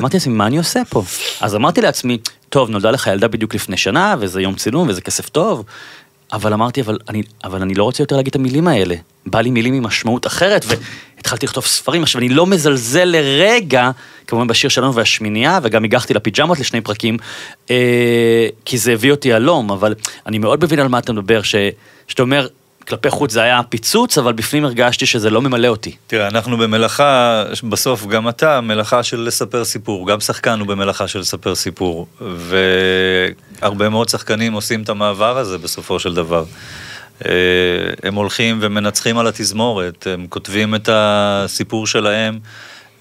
[0.00, 1.02] אמרתי לעצמי, מה אני עושה פה?
[1.40, 5.28] אז אמרתי לעצמי, טוב, נולדה לך ילדה בדיוק לפני שנה, וזה יום צילום, וזה כסף
[5.28, 5.64] טוב,
[6.32, 8.94] אבל אמרתי, אבל אני, אבל אני לא רוצה יותר להגיד את המילים האלה.
[9.26, 12.02] בא לי מילים עם משמעות אחרת, והתחלתי לכתוב ספרים.
[12.02, 13.90] עכשיו, אני לא מזלזל לרגע,
[14.26, 17.16] כמובן בשיר שלנו והשמינייה, וגם הגחתי לפיג'מות לשני פרקים,
[17.70, 19.94] אה, כי זה הביא אותי הלום, אבל
[20.26, 21.54] אני מאוד מבין על מה אתה מדבר, ש,
[22.08, 22.46] שאתה אומר,
[22.88, 25.96] כלפי חוץ זה היה פיצוץ, אבל בפנים הרגשתי שזה לא ממלא אותי.
[26.06, 31.18] תראה, אנחנו במלאכה, בסוף גם אתה, מלאכה של לספר סיפור, גם שחקן הוא במלאכה של
[31.18, 32.06] לספר סיפור,
[33.60, 36.44] והרבה מאוד שחקנים עושים את המעבר הזה בסופו של דבר.
[37.26, 37.30] אה,
[38.02, 42.38] הם הולכים ומנצחים על התזמורת, הם כותבים את הסיפור שלהם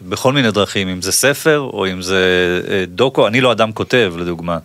[0.02, 4.14] בכל מיני דרכים, אם זה ספר או אם זה אה, דוקו, אני לא אדם כותב
[4.18, 4.58] לדוגמה,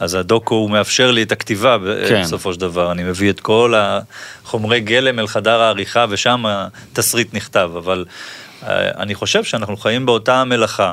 [0.00, 1.76] אז הדוקו הוא מאפשר לי את הכתיבה
[2.08, 2.22] כן.
[2.22, 7.70] בסופו של דבר, אני מביא את כל החומרי גלם אל חדר העריכה ושם התסריט נכתב,
[7.76, 8.04] אבל
[8.62, 10.92] אה, אני חושב שאנחנו חיים באותה המלאכה.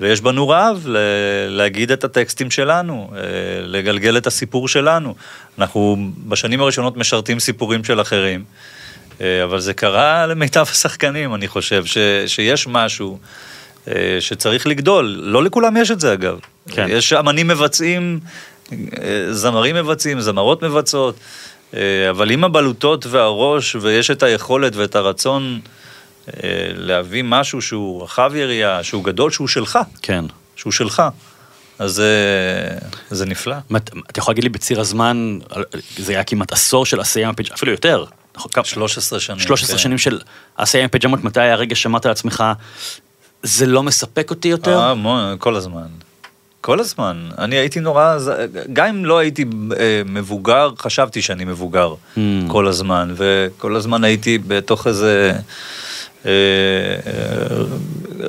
[0.00, 0.86] ויש בנו רעב
[1.48, 3.20] להגיד את הטקסטים שלנו, אה,
[3.62, 5.14] לגלגל את הסיפור שלנו.
[5.58, 5.96] אנחנו
[6.28, 8.44] בשנים הראשונות משרתים סיפורים של אחרים,
[9.20, 13.18] אה, אבל זה קרה למיטב השחקנים, אני חושב, ש, שיש משהו
[14.20, 15.04] שצריך לגדול.
[15.22, 16.38] לא לכולם יש את זה, אגב.
[16.68, 16.86] כן.
[16.88, 18.20] יש אמנים מבצעים,
[18.72, 18.76] אה,
[19.32, 21.14] זמרים מבצעים, זמרות מבצעות,
[21.74, 25.60] אה, אבל עם הבלוטות והראש, ויש את היכולת ואת הרצון
[26.28, 26.32] אה,
[26.74, 30.24] להביא משהו שהוא רחב יריעה, שהוא גדול, שהוא שלך, כן.
[30.56, 31.02] שהוא שלך.
[31.78, 32.14] אז זה,
[33.10, 33.56] זה נפלא.
[33.70, 33.78] מה,
[34.10, 35.38] אתה יכול להגיד לי בציר הזמן,
[35.96, 38.04] זה היה כמעט עשור של עשייה עם פיג'מות, אפילו יותר.
[38.36, 39.38] נכון, כמה- 13 שנים.
[39.40, 39.82] 13 כן.
[39.82, 40.20] שנים של
[40.56, 42.44] עשייה עם פיג'מות, מתי היה הרגע שאמרת לעצמך,
[43.42, 44.78] זה לא מספק אותי יותר?
[44.78, 45.86] אה, המון, כל הזמן.
[46.60, 47.28] כל הזמן.
[47.38, 48.16] אני הייתי נורא,
[48.72, 49.44] גם אם לא הייתי
[49.78, 52.18] אה, מבוגר, חשבתי שאני מבוגר Hmm.
[52.48, 55.32] כל הזמן, וכל הזמן הייתי בתוך איזה...
[56.26, 57.64] אה, אה,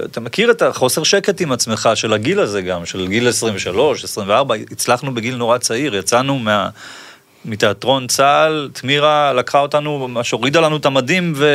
[0.06, 4.56] אתה מכיר את החוסר שקט עם עצמך של הגיל הזה גם, של גיל 23, 24,
[4.72, 6.70] הצלחנו בגיל נורא צעיר, יצאנו מה...
[7.46, 11.48] מתיאטרון צה"ל, תמירה לקחה אותנו, ממש הורידה לנו את המדים ו...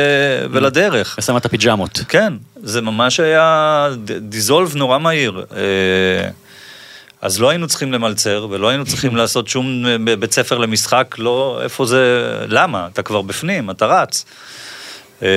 [0.51, 1.15] ולדרך.
[1.19, 1.99] ושמה את הפיג'מות.
[2.07, 5.45] כן, זה ממש היה דיזולב נורא מהיר.
[5.55, 6.29] אה,
[7.21, 11.59] אז לא היינו צריכים למלצר, ולא היינו צריכים לעשות שום אה, בית ספר למשחק, לא,
[11.63, 12.87] איפה זה, למה?
[12.93, 14.25] אתה כבר בפנים, אתה רץ.
[15.23, 15.27] אה,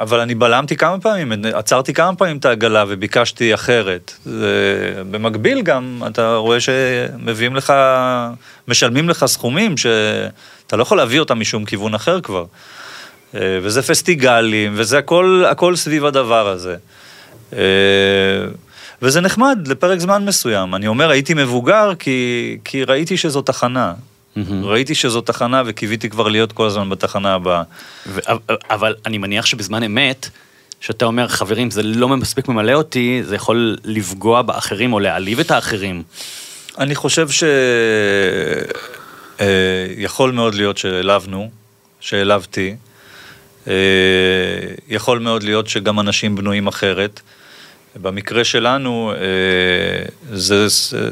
[0.00, 4.12] אבל אני בלמתי כמה פעמים, עצרתי כמה פעמים את העגלה וביקשתי אחרת.
[5.10, 7.72] במקביל גם, אתה רואה שמביאים לך,
[8.68, 12.44] משלמים לך סכומים שאתה לא יכול להביא אותם משום כיוון אחר כבר.
[13.34, 16.76] אה, וזה פסטיגלים, וזה הכל, הכל סביב הדבר הזה.
[17.52, 17.58] אה,
[19.02, 20.74] וזה נחמד לפרק זמן מסוים.
[20.74, 23.94] אני אומר, הייתי מבוגר כי, כי ראיתי שזו תחנה.
[24.44, 24.64] מהמם.
[24.64, 27.62] ראיתי שזו תחנה וקיוויתי כבר להיות כל הזמן בתחנה הבאה.
[28.06, 28.20] ו-
[28.70, 30.28] אבל אני מניח שבזמן אמת,
[30.80, 35.50] שאתה אומר, חברים, זה לא מספיק ממלא אותי, זה יכול לפגוע באחרים או להעליב את
[35.50, 36.02] האחרים.
[36.78, 37.28] אני חושב
[39.38, 41.50] שיכול מאוד להיות שהעלבנו,
[42.00, 42.76] שהעלבתי.
[43.68, 43.74] אה,
[44.88, 47.20] יכול מאוד להיות שגם אנשים בנויים אחרת.
[48.02, 49.16] במקרה שלנו אה,
[50.32, 50.66] זה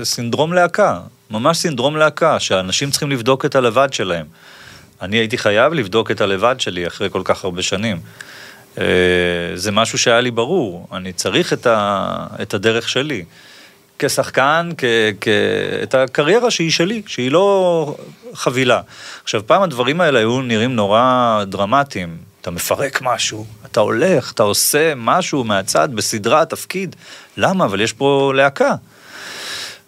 [0.05, 4.27] סינדרום להקה, ממש סינדרום להקה, שאנשים צריכים לבדוק את הלבד שלהם.
[5.03, 8.01] אני הייתי חייב לבדוק את הלבד שלי אחרי כל כך הרבה שנים.
[8.79, 8.85] אה,
[9.55, 13.25] זה משהו שהיה לי ברור, אני צריך את, ה, את הדרך שלי.
[13.99, 14.85] כשחקן, כ,
[15.21, 15.29] כ,
[15.83, 17.97] את הקריירה שהיא שלי, שהיא לא
[18.35, 18.81] חבילה.
[19.23, 22.17] עכשיו, פעם הדברים האלה היו נראים נורא דרמטיים.
[22.41, 26.97] אתה מפרק משהו, אתה הולך, אתה עושה משהו מהצד, בסדרה, תפקיד.
[27.37, 27.65] למה?
[27.65, 28.75] אבל יש פה להקה.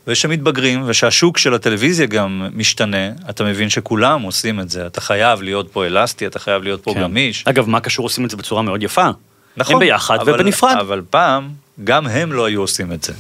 [0.09, 4.87] ושמתבגרים, ושהשוק של הטלוויזיה גם משתנה, אתה מבין שכולם עושים את זה.
[4.87, 7.03] אתה חייב להיות פה אלסטי, אתה חייב להיות פה כן.
[7.03, 7.45] גמיש.
[7.47, 9.09] אגב, מה קשור עושים את זה בצורה מאוד יפה?
[9.57, 9.75] נכון.
[9.75, 10.77] הם ביחד אבל- ובנפרד.
[10.81, 11.49] אבל פעם,
[11.85, 13.13] גם הם לא היו עושים את זה.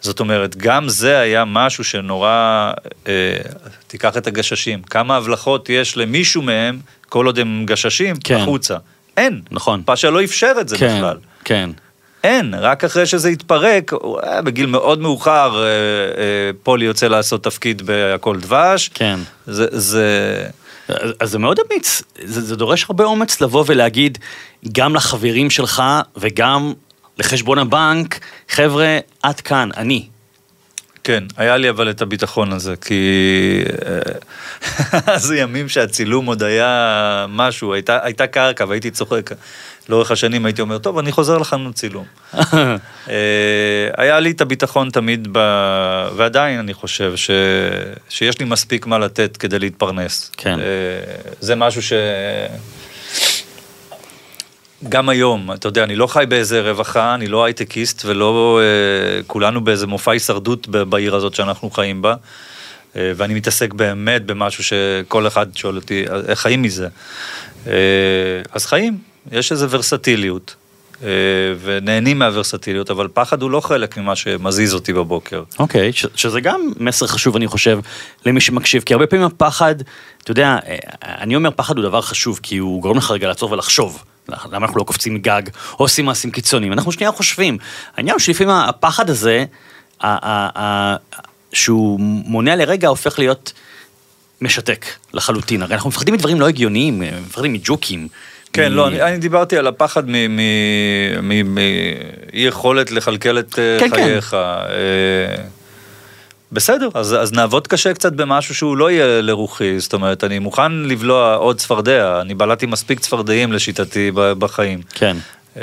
[0.00, 2.72] זאת אומרת, גם זה היה משהו שנורא,
[3.08, 3.12] אה,
[3.86, 8.36] תיקח את הגששים, כמה הבלחות יש למישהו מהם, כל עוד הם גששים, כן.
[8.36, 8.76] החוצה.
[9.16, 9.40] אין.
[9.50, 9.82] נכון.
[9.84, 11.16] פאשה לא אפשר את זה כן, בכלל.
[11.44, 11.70] כן.
[12.24, 17.82] אין, רק אחרי שזה התפרק, היה בגיל מאוד מאוחר, אה, אה, פולי יוצא לעשות תפקיד
[17.82, 18.90] בהכל דבש.
[18.94, 19.20] כן.
[19.46, 20.46] זה, זה,
[20.88, 24.18] אז אז זה מאוד אמיץ, זה, זה דורש הרבה אומץ לבוא ולהגיד
[24.72, 25.82] גם לחברים שלך
[26.16, 26.72] וגם
[27.18, 30.06] לחשבון הבנק, חבר'ה, עד כאן, אני.
[31.04, 33.62] כן, היה לי אבל את הביטחון הזה, כי
[35.06, 39.30] אז ימים שהצילום עוד היה משהו, הייתה, הייתה קרקע והייתי צוחק.
[39.88, 42.04] לאורך השנים הייתי אומר, טוב, אני חוזר לחנות צילום.
[42.34, 42.38] אה,
[43.96, 45.38] היה לי את הביטחון תמיד, ב...
[46.16, 47.30] ועדיין אני חושב ש...
[48.08, 50.30] שיש לי מספיק מה לתת כדי להתפרנס.
[50.36, 50.60] כן.
[50.60, 50.64] אה,
[51.40, 51.92] זה משהו ש...
[54.88, 59.64] גם היום, אתה יודע, אני לא חי באיזה רווחה, אני לא הייטקיסט ולא אה, כולנו
[59.64, 62.14] באיזה מופע הישרדות בעיר הזאת שאנחנו חיים בה.
[62.96, 66.88] אה, ואני מתעסק באמת במשהו שכל אחד שואל אותי, איך חיים מזה?
[67.66, 67.72] אה,
[68.52, 68.98] אז חיים,
[69.32, 70.54] יש איזו ורסטיליות,
[71.02, 71.08] אה,
[71.62, 75.42] ונהנים מהוורסטיליות, אבל פחד הוא לא חלק ממה שמזיז אותי בבוקר.
[75.58, 77.78] אוקיי, ש- שזה גם מסר חשוב, אני חושב,
[78.26, 79.74] למי שמקשיב, כי הרבה פעמים הפחד,
[80.22, 83.52] אתה יודע, אה, אני אומר פחד הוא דבר חשוב, כי הוא גורם לך רגע לעצור
[83.52, 84.04] ולחשוב.
[84.28, 87.58] למה אנחנו לא קופצים מגג, או עושים מעשים קיצוניים, אנחנו שנייה חושבים.
[87.96, 89.44] העניין הוא שלפעמים הפחד הזה,
[91.52, 93.52] שהוא מונע לרגע, הופך להיות
[94.40, 95.62] משתק לחלוטין.
[95.62, 98.08] הרי אנחנו מפחדים מדברים לא הגיוניים, מפחדים מג'וקים.
[98.58, 101.94] כן, לא, אני, אני דיברתי על הפחד מאי
[102.32, 103.96] יכולת לכלכל את אה, כן, כן.
[103.96, 104.34] חייך.
[104.34, 105.44] אה,
[106.52, 110.72] בסדר, אז, אז נעבוד קשה קצת במשהו שהוא לא יהיה לרוחי, זאת אומרת, אני מוכן
[110.72, 114.80] לבלוע עוד צפרדע, אני בלעתי מספיק צפרדעים לשיטתי בחיים.
[114.94, 115.16] כן,
[115.60, 115.62] אה,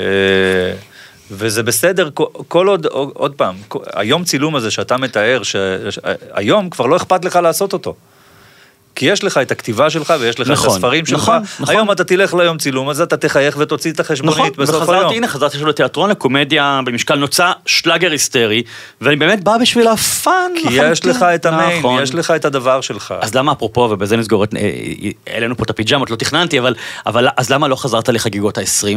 [1.30, 2.10] וזה בסדר,
[2.48, 3.54] כל עוד, עוד פעם,
[3.94, 7.94] היום צילום הזה שאתה מתאר, שהיום כבר לא אכפת לך לעשות אותו.
[8.96, 11.22] כי יש לך את הכתיבה שלך ויש לך נכון, את הספרים שלך.
[11.22, 11.74] נכון, נכון.
[11.74, 15.12] היום אתה תלך ליום צילום, אז אתה תחייך ותוציא את החשבונית נכון, בסוף וחזרתי, היום.
[15.12, 18.62] הנה חזרתי עכשיו לתיאטרון, לקומדיה במשקל נוצה, שלאגר היסטרי,
[19.00, 20.50] ואני באמת בא בשביל הפאן.
[20.62, 21.10] כי יש לחלוטין.
[21.10, 22.02] לך את המיין, נכון.
[22.02, 23.14] יש לך את הדבר שלך.
[23.20, 24.60] אז למה אפרופו, ובזה נסגור את, אה,
[25.26, 26.74] העלינו פה את הפיג'מות, לא תכננתי, אבל,
[27.06, 28.96] אבל אז למה לא חזרת לחגיגות ה-20?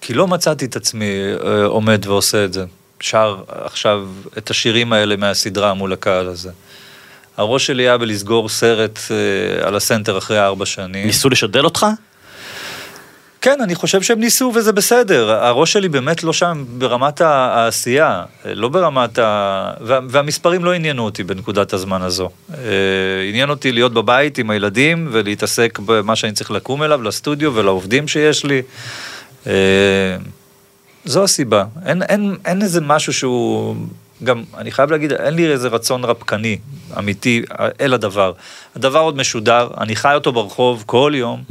[0.00, 1.10] כי לא מצאתי את עצמי
[1.44, 2.64] אה, עומד ועושה את זה.
[3.00, 6.50] שר עכשיו את השירים האלה מהסדרה מול הקהל הזה.
[7.36, 11.06] הראש שלי היה בלסגור סרט אה, על הסנטר אחרי ארבע שנים.
[11.06, 11.86] ניסו לשדל אותך?
[13.40, 15.30] כן, אני חושב שהם ניסו וזה בסדר.
[15.30, 19.72] הראש שלי באמת לא שם ברמת העשייה, לא ברמת ה...
[19.80, 22.30] וה, והמספרים לא עניינו אותי בנקודת הזמן הזו.
[22.54, 22.58] אה,
[23.28, 28.44] עניין אותי להיות בבית עם הילדים ולהתעסק במה שאני צריך לקום אליו, לסטודיו ולעובדים שיש
[28.44, 28.62] לי.
[29.46, 29.52] אה,
[31.04, 31.64] זו הסיבה.
[31.86, 33.76] אין, אין, אין איזה משהו שהוא...
[34.24, 36.58] גם, אני חייב להגיד, אין לי איזה רצון רפקני,
[36.98, 37.42] אמיתי,
[37.80, 38.32] אל הדבר.
[38.76, 41.42] הדבר עוד משודר, אני חי אותו ברחוב כל יום.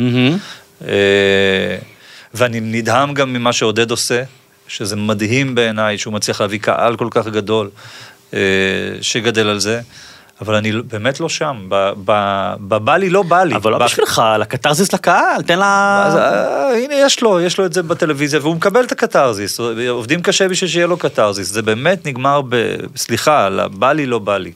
[0.87, 1.77] אה,
[2.33, 4.23] ואני נדהם גם ממה שעודד עושה,
[4.67, 7.69] שזה מדהים בעיניי שהוא מצליח להביא קהל כל כך גדול
[8.33, 8.39] אה,
[9.01, 9.81] שגדל על זה,
[10.41, 11.55] אבל אני באמת לא שם,
[12.59, 13.55] בבא לי לא בא לי.
[13.55, 15.65] אבל לא בשבילך, לקתרזיס לקהל, תן לה...
[16.15, 19.59] אה, הנה יש לו, יש לו את זה בטלוויזיה והוא מקבל את הקתרזיס,
[19.89, 22.55] עובדים קשה בשביל שיהיה לו קתרזיס, זה באמת נגמר ב...
[22.95, 24.51] סליחה, הבא לי לא בא לי.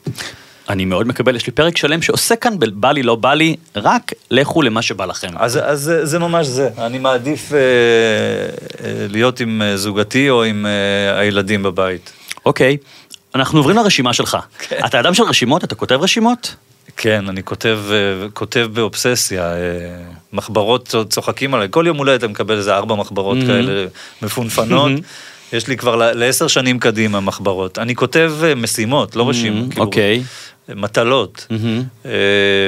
[0.69, 4.11] אני מאוד מקבל, יש לי פרק שלם שעושה כאן בבא לי לא בא לי, רק
[4.31, 5.27] לכו למה שבא לכם.
[5.35, 11.19] אז, אז זה- ממש זה, אני מעדיף אה, אה, להיות עם זוגתי או עם אה,
[11.19, 12.11] הילדים בבית.
[12.45, 12.77] אוקיי,
[13.39, 14.37] אנחנו עוברים לרשימה שלך.
[14.59, 14.79] כן.
[14.85, 15.63] אתה אדם של רשימות?
[15.63, 16.55] אתה כותב רשימות?
[16.97, 17.95] כן, אני כותב, אה,
[18.33, 19.57] כותב באובססיה, אה,
[20.33, 23.45] מחברות צוחקים עליי, כל יום הולדת אני מקבל איזה ארבע מחברות Mhm.
[23.47, 23.85] כאלה
[24.21, 24.91] מפונפנות.
[25.53, 27.79] יש לי כבר לעשר שנים קדימה מחברות.
[27.79, 29.69] אני כותב אה, משימות, לא רשימות.
[29.69, 30.23] כאילו, אוקיי.
[30.75, 31.83] מטלות, מהמם.
[32.05, 32.11] אה,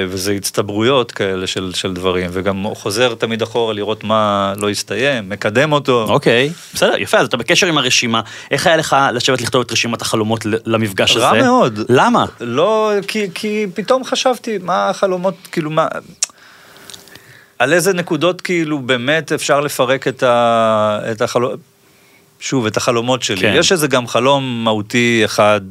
[0.07, 5.71] וזה הצטברויות כאלה של, של דברים, וגם חוזר תמיד אחורה לראות מה לא הסתיים, מקדם
[5.71, 6.05] אותו.
[6.09, 8.21] אוקיי, בסדר, יפה, אז אתה בקשר עם הרשימה.
[8.51, 11.25] איך היה לך לשבת לכתוב את רשימת החלומות למפגש הזה?
[11.25, 11.79] רע מאוד.
[11.89, 12.25] למה?
[12.41, 15.87] לא, כי, כי פתאום חשבתי, מה החלומות, כאילו, מה...
[17.59, 21.59] על איזה נקודות כאילו באמת אפשר לפרק את, ה, את החלומות,
[22.39, 23.41] שוב, את החלומות שלי.
[23.41, 23.53] כן.
[23.55, 25.61] יש איזה גם חלום מהותי אחד,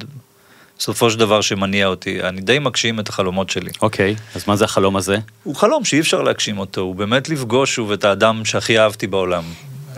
[0.79, 2.23] בסופו של דבר, שמניע אותי.
[2.23, 3.71] אני די מגשים את החלומות שלי.
[3.83, 5.19] אוקיי, אז מה זה החלום הזה?
[5.43, 9.43] הוא חלום שאי אפשר להגשים אותו, הוא באמת לפגוש שוב את האדם שהכי אהבתי בעולם.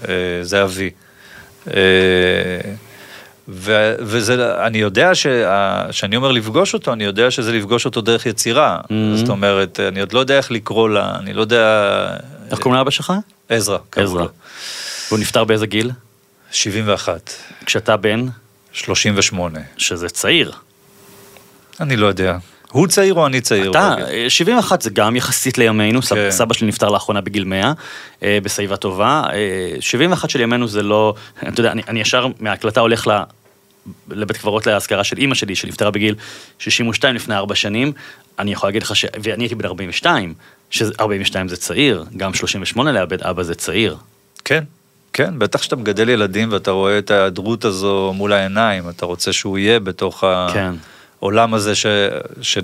[0.08, 0.90] אה, זה אבי.
[1.66, 1.72] אה,
[3.48, 5.14] ו- וזה, אני יודע
[5.90, 8.80] שאני אומר לפגוש אותו, אני יודע שזה לפגוש אותו דרך יצירה.
[8.84, 8.92] Mhm.
[9.16, 12.16] זאת אומרת, אני עוד לא יודע איך לקרוא לה, אני לא יודע...
[12.50, 13.12] איך קוראים לאבא שלך?
[13.48, 13.78] עזרא.
[13.96, 14.26] עזרא.
[15.08, 15.90] והוא נפטר באיזה גיל?
[16.52, 17.32] 71,
[17.66, 18.26] כשאתה בן,
[18.72, 19.58] 38.
[19.76, 20.52] שזה צעיר.
[21.80, 22.38] אני לא יודע.
[22.72, 23.70] הוא צעיר או אני צעיר?
[23.70, 24.08] אתה, רגע?
[24.08, 26.30] אה, 71 זה גם יחסית לימינו, כן.
[26.30, 27.72] סבא שלי נפטר לאחרונה בגיל 100,
[28.22, 29.22] אה, בשיבה טובה.
[29.32, 31.14] אה, 71 של ימינו זה לא,
[31.48, 33.22] אתה יודע, אני, אני ישר מההקלטה הולך ל...
[34.10, 36.14] לבית קברות להזכרה של אימא שלי, שנפטרה בגיל
[36.58, 37.92] 62 לפני ארבע שנים.
[38.38, 39.04] אני יכול להגיד לך ש...
[39.22, 40.34] ואני הייתי בן 42,
[40.70, 43.96] ש-42 זה צעיר, גם 38 לאבד אבא זה צעיר.
[44.44, 44.64] כן,
[45.12, 49.58] כן, בטח כשאתה מגדל ילדים ואתה רואה את ההיעדרות הזו מול העיניים, אתה רוצה שהוא
[49.58, 50.74] יהיה בתוך כן.
[51.20, 51.86] העולם הזה ש...
[52.42, 52.58] ש...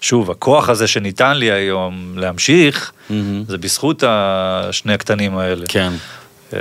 [0.00, 3.44] שוב, הכוח הזה שניתן לי היום להמשיך, מהמם.
[3.48, 5.66] זה בזכות השני הקטנים האלה.
[5.68, 5.92] כן.
[6.52, 6.58] אה,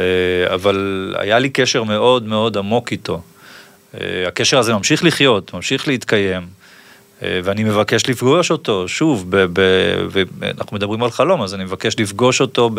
[0.53, 3.21] אבל היה לי קשר מאוד מאוד עמוק איתו.
[4.01, 6.47] אה, הקשר הזה ממשיך לחיות, ממשיך להתקיים,
[7.24, 10.24] אה, ואני מבקש לפגוש אותו, שוב, ב- ב- ו-
[10.59, 12.69] אנחנו מדברים על חלום, אז אני מבקש לפגוש אותו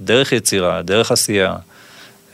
[0.00, 1.54] בדרך יצירה, דרך עשייה.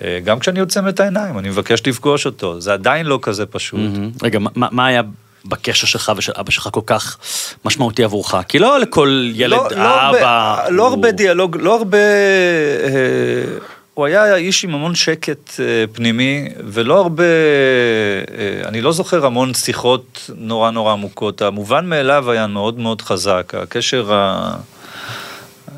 [0.05, 3.81] אה, גם כשאני עוצם את העיניים, אני מבקש לפגוש אותו, זה עדיין לא כזה פשוט.
[4.23, 5.03] רגע, מה- היה
[5.45, 7.19] בקשר שלך ושל אבא שלך כל כך
[7.65, 8.35] משמעותי עבורך?
[8.49, 10.65] כי לא לכל ילד לא, לא אבא...
[10.71, 11.99] לא הרבה דיאלוג, לא הרבה...
[11.99, 13.59] אה,
[13.95, 17.25] הוא היה איש עם המון שקט אה, פנימי, ולא הרבה...
[17.25, 21.43] אה, אני לא זוכר המון שיחות נורא נורא עמוקות.
[21.43, 23.53] המובן מאליו היה מאוד מאוד חזק.
[23.63, 24.55] הקשר, ה...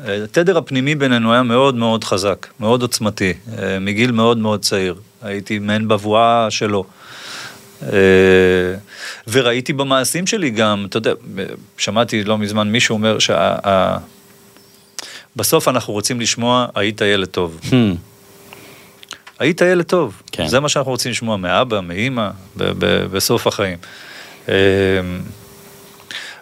[0.05, 4.95] התדר הפנימי בינינו היה מאוד מאוד חזק, מאוד עוצמתי, אה, מגיל מאוד מאוד צעיר.
[5.21, 6.85] הייתי מעין בבואה שלו.
[7.83, 7.89] אה,
[9.27, 11.13] וראיתי במעשים שלי גם, אתה יודע,
[11.77, 13.17] שמעתי לא מזמן מישהו אומר
[15.35, 17.59] שבסוף אנחנו רוצים לשמוע, היית ילד טוב.
[17.63, 17.73] Hmm,
[19.39, 20.21] היית ילד טוב.
[20.31, 20.47] כן.
[20.47, 22.29] זה מה שאנחנו רוצים לשמוע מאבא, מאימא,
[23.11, 23.77] בסוף החיים.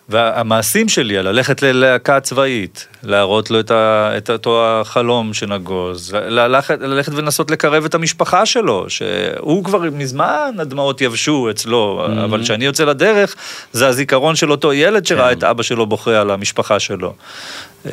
[0.10, 7.12] והמעשים שלי, ללכת ללהקה צבאית, להראות לו את, ה, את אותו החלום שנגוז, ללכת, ללכת
[7.16, 12.24] ולנסות לקרב את המשפחה שלו, שהוא כבר מזמן הדמעות יבשו אצלו, mm-hmm.
[12.24, 13.36] אבל כשאני יוצא לדרך,
[13.72, 15.38] זה הזיכרון של אותו ילד שראה כן.
[15.38, 17.14] את אבא שלו בוכה על המשפחה שלו.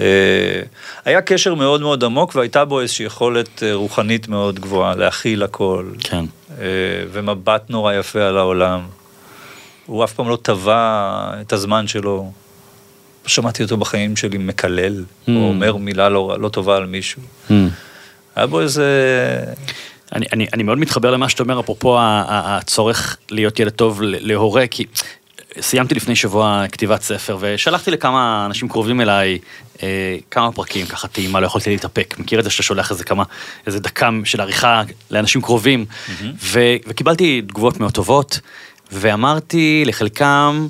[0.00, 0.62] אה,
[1.04, 5.84] היה קשר מאוד מאוד עמוק והייתה בו איזושהי יכולת אה, רוחנית מאוד גבוהה, להכיל הכל.
[6.00, 6.24] כן.
[6.58, 6.64] אה,
[7.12, 8.99] ומבט נורא יפה על העולם.
[9.90, 12.32] הוא אף פעם לא תבע את הזמן שלו.
[13.26, 15.30] שמעתי אותו בחיים שלי מקלל, mm.
[15.30, 17.22] או אומר מילה לא, לא טובה על מישהו.
[17.48, 17.52] Mm.
[18.36, 18.86] היה בו איזה...
[20.14, 24.86] אני, אני, אני מאוד מתחבר למה שאתה אומר, אפרופו הצורך להיות ילד טוב להורה, כי
[25.60, 29.38] סיימתי לפני שבוע כתיבת ספר, ושלחתי לכמה אנשים קרובים אליי
[29.82, 32.14] אה, כמה פרקים, ככה טעימה, לא יכולתי להתאפק.
[32.18, 33.24] מכיר את זה שאתה שולח איזה כמה,
[33.66, 36.24] איזה דקה של עריכה לאנשים קרובים, mm-hmm.
[36.42, 38.40] ו, וקיבלתי תגובות מאוד טובות.
[38.92, 40.66] ואמרתי לחלקם,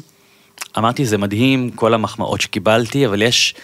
[0.78, 3.54] אמרתי, זה מדהים, כל המחמאות שקיבלתי, אבל יש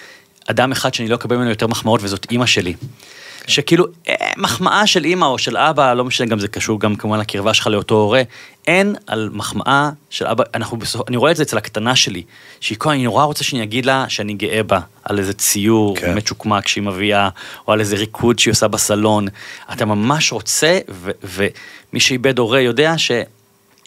[0.46, 2.74] אדם אחד שאני לא אקבל ממנו יותר מחמאות, וזאת אימא שלי.
[2.74, 3.52] כן.
[3.52, 7.18] שכאילו, אה, מחמאה של אימא או של אבא, לא משנה, גם זה קשור גם כמובן
[7.18, 8.22] לקרבה שלך לאותו הורה,
[8.66, 12.22] אין על מחמאה של אבא, אנחנו בסוף, אני רואה את זה אצל הקטנה שלי,
[12.60, 16.06] שהיא כל, אני נורא רוצה שאני אגיד לה שאני גאה בה, על איזה ציור כן.
[16.06, 17.28] באמת שוקמק שהיא מביאה,
[17.68, 19.28] או על איזה ריקוד שהיא עושה בסלון.
[19.72, 20.78] אתה ממש רוצה,
[21.22, 23.10] ומי שאיבד הורה יודע ש...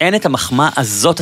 [0.02, 1.22] אין את המחמאה הזאת,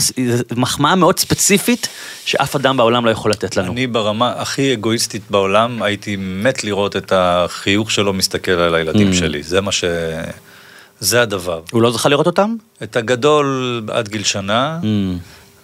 [0.56, 1.88] מחמאה מאוד ספציפית,
[2.26, 3.72] שאף אדם בעולם לא יכול לתת לנו.
[3.72, 9.16] אני ברמה הכי אגואיסטית בעולם, הייתי מת לראות את החיוך שלו מסתכל על הילדים mm.
[9.16, 9.84] שלי, זה מה ש...
[11.00, 11.62] זה הדבר.
[11.72, 12.56] הוא לא זכה לראות אותם?
[12.84, 14.80] את הגדול עד גיל שנה.
[14.82, 14.86] Mm.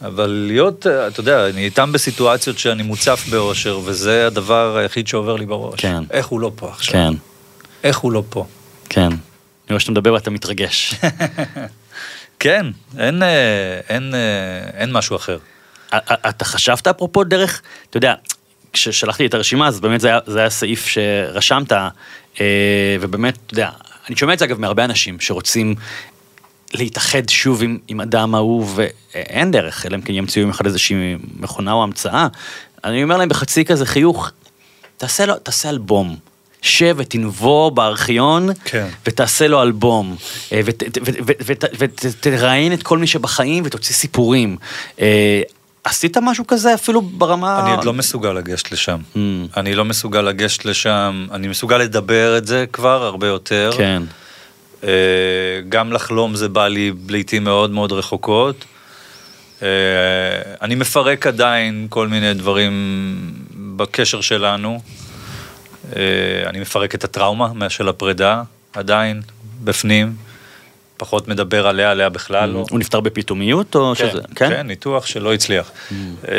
[0.05, 5.45] אבל להיות, אתה יודע, אני איתם בסיטואציות שאני מוצף באושר, וזה הדבר היחיד שעובר לי
[5.45, 5.79] בראש.
[5.79, 6.03] כן.
[6.11, 6.93] איך הוא לא פה עכשיו?
[6.93, 7.13] כן.
[7.83, 8.45] איך הוא לא פה?
[8.89, 9.07] כן.
[9.07, 9.17] אני
[9.69, 10.93] רואה שאתה מדבר ואתה מתרגש.
[12.43, 12.65] כן,
[12.99, 15.37] אין, אה, אין, אה, אין משהו אחר.
[16.29, 18.13] אתה חשבת אפרופו דרך, אתה יודע,
[18.73, 21.87] כששלחתי את הרשימה, אז באמת זה היה, זה היה סעיף שרשמת, אה,
[23.01, 23.69] ובאמת, אתה יודע,
[24.07, 25.75] אני שומע את זה אגב מהרבה אנשים שרוצים
[26.73, 28.79] להתאחד שוב עם, עם אדם אהוב,
[29.13, 32.27] ואין דרך, אלא אם כן עם אחד איזושהי מכונה או המצאה.
[32.83, 34.31] אני אומר להם בחצי כזה חיוך,
[34.97, 36.15] תעשה, לו, תעשה אלבום.
[36.63, 38.87] שב ותנבור בארכיון, כן.
[39.05, 40.15] ותעשה לו אלבום,
[40.51, 40.61] אה,
[41.99, 44.57] ותראיין את כל מי שבחיים ותוציא סיפורים.
[45.01, 45.41] אה,
[45.83, 47.59] עשית משהו כזה אפילו ברמה...
[47.59, 48.97] אני עוד לא מסוגל לגשת לשם.
[49.15, 49.17] Mm.
[49.57, 53.71] אני לא מסוגל לגשת לשם, אני מסוגל לדבר את זה כבר הרבה יותר.
[53.77, 54.03] כן.
[54.83, 54.89] אה,
[55.69, 58.65] גם לחלום זה בא לי לעיתים מאוד מאוד רחוקות.
[60.61, 62.73] אני מפרק עדיין כל מיני דברים
[63.75, 64.79] בקשר שלנו.
[65.95, 69.21] אה, אני מפרק את הטראומה של הפרידה, עדיין,
[69.63, 70.15] בפנים.
[70.97, 72.65] פחות מדבר עליה, עליה בכלל לא.
[72.69, 74.19] הוא נפטר בפתאומיות או כן, שזה...
[74.35, 74.49] כן?
[74.49, 75.71] כן, ניתוח שלא הצליח.
[75.71, 75.93] Mm.
[76.27, 76.35] אה,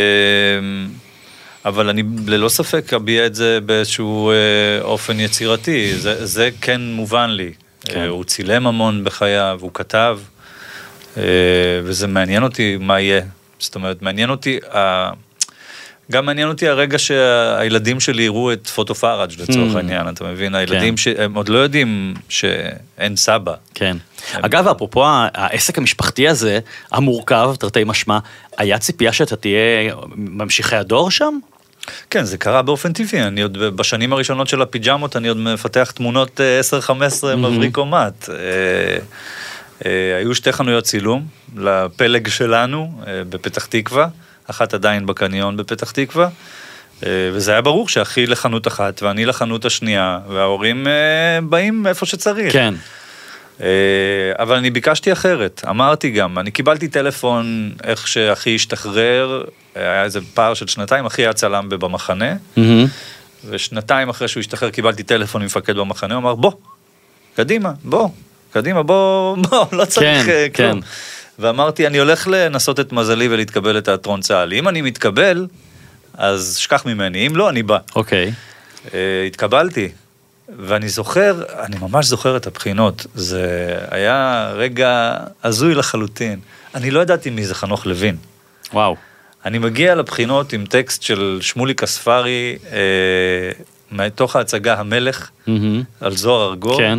[1.64, 4.34] אבל אני ללא ספק אביע את זה באיזשהו אה,
[4.82, 7.52] אופן יצירתי, זה, זה כן מובן לי.
[7.84, 8.06] כן.
[8.08, 10.18] הוא צילם המון בחייו, הוא כתב,
[11.84, 13.20] וזה מעניין אותי מה יהיה.
[13.58, 14.58] זאת אומרת, מעניין אותי
[16.12, 19.76] גם מעניין אותי הרגע שהילדים שלי יראו את פוטו פאראג' לצורך mm.
[19.76, 20.54] העניין, אתה מבין?
[20.54, 20.96] הילדים כן.
[20.96, 23.54] שהם עוד לא יודעים שאין סבא.
[23.74, 23.96] כן.
[24.32, 26.58] אגב, אפרופו העסק המשפחתי הזה,
[26.92, 28.18] המורכב, תרתי משמע,
[28.58, 31.38] היה ציפייה שאתה תהיה ממשיכי הדור שם?
[32.10, 36.40] כן, זה קרה באופן טבעי, אני עוד בשנים הראשונות של הפיג'מות, אני עוד מפתח תמונות
[36.80, 37.36] 10-15 mm-hmm.
[37.36, 38.28] מבריק אומת.
[40.18, 41.26] היו שתי חנויות צילום
[41.56, 44.08] לפלג שלנו אה, בפתח תקווה.
[44.50, 46.28] אחת עדיין בקניון בפתח תקווה.
[47.06, 52.52] אה, וזה היה ברור שאחי לחנות אחת ואני לחנות השנייה, וההורים אה, באים איפה שצריך.
[52.52, 52.74] כן.
[53.60, 53.66] אה,
[54.38, 60.54] אבל אני ביקשתי אחרת, אמרתי גם, אני קיבלתי טלפון איך שאחי השתחרר, היה איזה פער
[60.54, 62.60] של שנתיים, אחי היה צלם במחנה, mm-hmm.
[63.48, 66.52] ושנתיים אחרי שהוא השתחרר קיבלתי טלפון ממפקד במחנה, הוא אמר בוא,
[67.36, 68.08] קדימה, בוא,
[68.50, 70.80] קדימה, בוא, בוא, לא צריך כן, כלום.
[70.80, 70.86] כן.
[71.38, 74.52] ואמרתי, אני הולך לנסות את מזלי ולהתקבל לתיאטרון צה"ל.
[74.52, 75.46] אם אני מתקבל,
[76.14, 77.78] אז שכח ממני, אם לא, אני בא.
[77.96, 78.32] אוקיי.
[78.86, 78.88] Okay.
[79.26, 79.88] התקבלתי,
[80.58, 83.06] ואני זוכר, אני ממש זוכר את הבחינות.
[83.14, 86.40] זה היה רגע הזוי לחלוטין.
[86.74, 88.16] אני לא ידעתי מי זה חנוך לוין.
[88.72, 88.96] וואו.
[89.44, 92.78] אני מגיע לבחינות עם טקסט של שמוליק אספרי, אה,
[93.92, 95.50] מתוך ההצגה המלך, mm-hmm.
[96.00, 96.78] על זוהר ארגוב.
[96.78, 96.98] כן.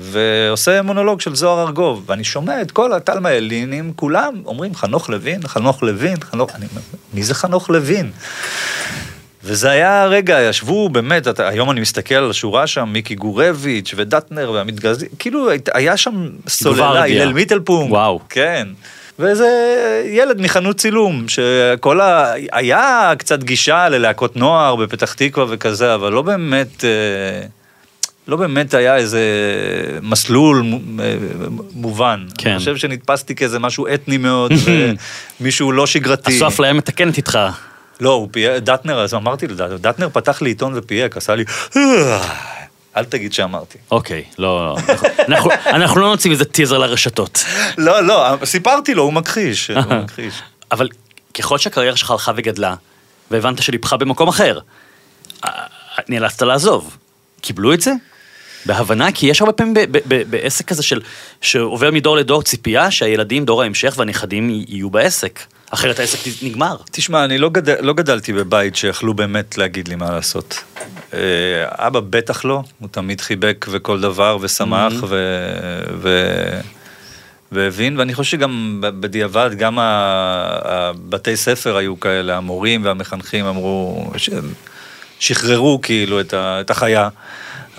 [0.00, 5.46] ועושה מונולוג של זוהר ארגוב, ואני שומע את כל התלמה אלינים, כולם אומרים חנוך לוין,
[5.46, 6.66] חנוך לוין, חנוך, אני,
[7.14, 8.10] מי זה חנוך לוין?
[9.44, 14.50] וזה היה, רגע, ישבו באמת, אתה, היום אני מסתכל על השורה שם, מיקי גורביץ' ודטנר
[14.50, 17.92] ועמית גזי, כאילו היה שם סוללה, הלל מיטלפום.
[17.92, 18.20] וואו.
[18.28, 18.68] כן.
[19.18, 19.48] ואיזה
[20.10, 22.32] ילד מחנות צילום, שכל ה...
[22.52, 26.84] היה קצת גישה ללהקות נוער בפתח תקווה וכזה, אבל לא באמת...
[26.84, 27.46] אה,
[28.28, 29.20] לא באמת היה איזה
[30.02, 31.14] מסלול מו- אה,
[31.72, 32.26] מובן.
[32.38, 32.50] כן.
[32.50, 34.52] אני חושב שנתפסתי כאיזה משהו אתני מאוד,
[35.40, 36.36] ומישהו לא שגרתי.
[36.36, 37.38] עשו אפליה מתקנת איתך.
[38.00, 41.44] לא, הוא פייק, דטנר, אז אמרתי לדטנר, דטנר פתח לי עיתון ופייק, עשה לי,
[41.76, 42.22] "אה",
[42.96, 43.78] אל תגיד שאמרתי.
[43.90, 44.76] אוקיי, לא, לא.
[45.28, 47.44] אנחנו- אנחנו לא נוציא מזה טיזר לרשתות.
[47.78, 50.34] לא, לא, סיפרתי לו, הוא מכחיש, הוא מכחיש.
[50.72, 50.88] אבל
[51.34, 52.74] ככל שהקריירה שלך הלכה וגדלה,
[53.30, 54.58] והבנת שליבך במקום אחר,
[55.44, 55.50] אה,
[56.08, 56.96] נאלצת לעזוב.
[57.40, 57.92] קיבלו את זה?
[58.66, 61.00] בהבנה, כי יש הרבה פעמים ב- ב- ב- בעסק כזה של,
[61.40, 65.40] שעובר מדור לדור ציפייה שהילדים, דור ההמשך והנכדים יהיו בעסק.
[65.70, 66.76] אחרת העסק נגמר.
[66.90, 70.64] תשמע, אני לא, גדל, לא גדלתי בבית שיכלו באמת להגיד לי מה לעשות.
[71.14, 71.18] אה,
[71.64, 75.06] אבא בטח לא, הוא תמיד חיבק וכל דבר ושמח Mm-hmm.
[75.08, 75.16] ו...
[76.02, 76.10] ו...
[77.52, 84.30] והבין, ואני חושב שגם בדיעבד, גם הבתי ספר היו כאלה, המורים והמחנכים אמרו, ש...
[85.18, 86.60] שחררו כאילו את, ה...
[86.60, 87.08] את החיה.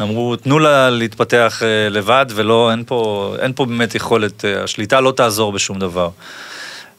[0.02, 5.02] אמרו, תנו לה להתפתח אה, לבד, ולא, אין פה, אין פה באמת יכולת, אה, השליטה
[5.02, 6.10] לא תעזור בשום דבר.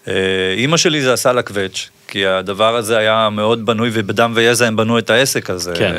[0.08, 0.14] אה,
[0.56, 4.76] אימא שלי זה עשה לה קווץ', כי הדבר הזה היה מאוד בנוי, ובדם ויזע הם
[4.76, 5.72] בנו את העסק הזה.
[5.76, 5.94] כן.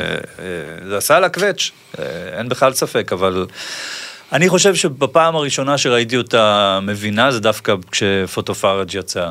[0.88, 1.70] זה עשה לה קווץ',
[2.38, 3.46] אין בכלל ספק, אבל
[4.32, 9.28] אני חושב שבפעם הראשונה שראיתי אותה מבינה, זה דווקא כשפוטופארג' יצא.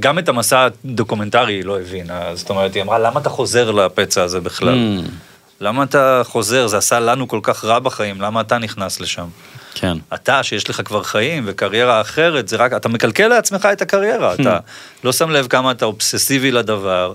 [0.00, 4.22] גם את המסע הדוקומנטרי היא לא הבינה, זאת אומרת, היא אמרה, למה אתה חוזר לפצע
[4.22, 4.74] הזה בכלל?
[4.74, 5.33] Mm.
[5.60, 6.66] למה אתה חוזר?
[6.66, 9.26] זה עשה לנו כל כך רע בחיים, למה אתה נכנס לשם?
[9.74, 9.96] כן.
[10.14, 14.58] אתה, שיש לך כבר חיים וקריירה אחרת, זה רק, אתה מקלקל לעצמך את הקריירה, אתה
[15.04, 17.12] לא שם לב כמה אתה אובססיבי לדבר.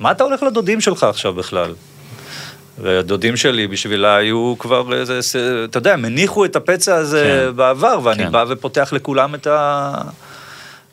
[0.00, 1.74] מה אתה הולך לדודים שלך עכשיו בכלל?
[2.78, 5.20] והדודים שלי בשבילה היו כבר איזה,
[5.64, 7.56] אתה יודע, הם הניחו את הפצע הזה כן.
[7.56, 8.32] בעבר, ואני כן.
[8.32, 9.92] בא ופותח לכולם את, ה...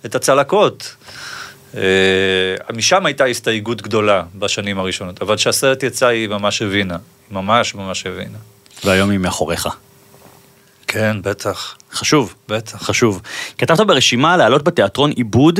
[0.06, 0.96] את הצלקות.
[1.78, 1.82] אה,
[2.76, 6.94] משם הייתה הסתייגות גדולה בשנים הראשונות, אבל כשהסרט יצא היא ממש הבינה,
[7.30, 8.38] היא ממש ממש הבינה.
[8.84, 9.68] והיום היא מאחוריך.
[10.88, 12.36] כן, בטח, חשוב.
[12.50, 12.84] בטח.
[12.84, 13.22] חשוב.
[13.58, 15.60] כתבת ברשימה להעלות בתיאטרון עיבוד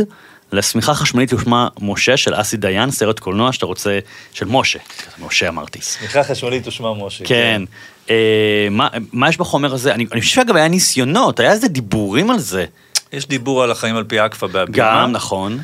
[0.52, 4.00] לשמיכה חשמלית ושמה משה של אסי דיין, סרט קולנוע שאתה רוצה,
[4.34, 4.80] של משה.
[5.20, 5.80] משה אמרתי.
[5.80, 7.26] צמיחה חשמלית ושמה משה.
[7.26, 7.62] כן.
[8.10, 9.94] אה, מה- מה יש בחומר הזה?
[9.94, 12.66] אני אני חושב שאגב היה ניסיונות, היה איזה דיבורים על זה.
[13.14, 14.78] יש דיבור על החיים על פי אקפה בהבימה.
[14.78, 15.60] גם, נכון.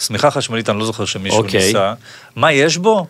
[0.00, 1.66] שמיכה חשמלית, אני לא זוכר שמישהו אוקיי.
[1.66, 1.94] ניסה.
[2.36, 3.06] מה יש בו?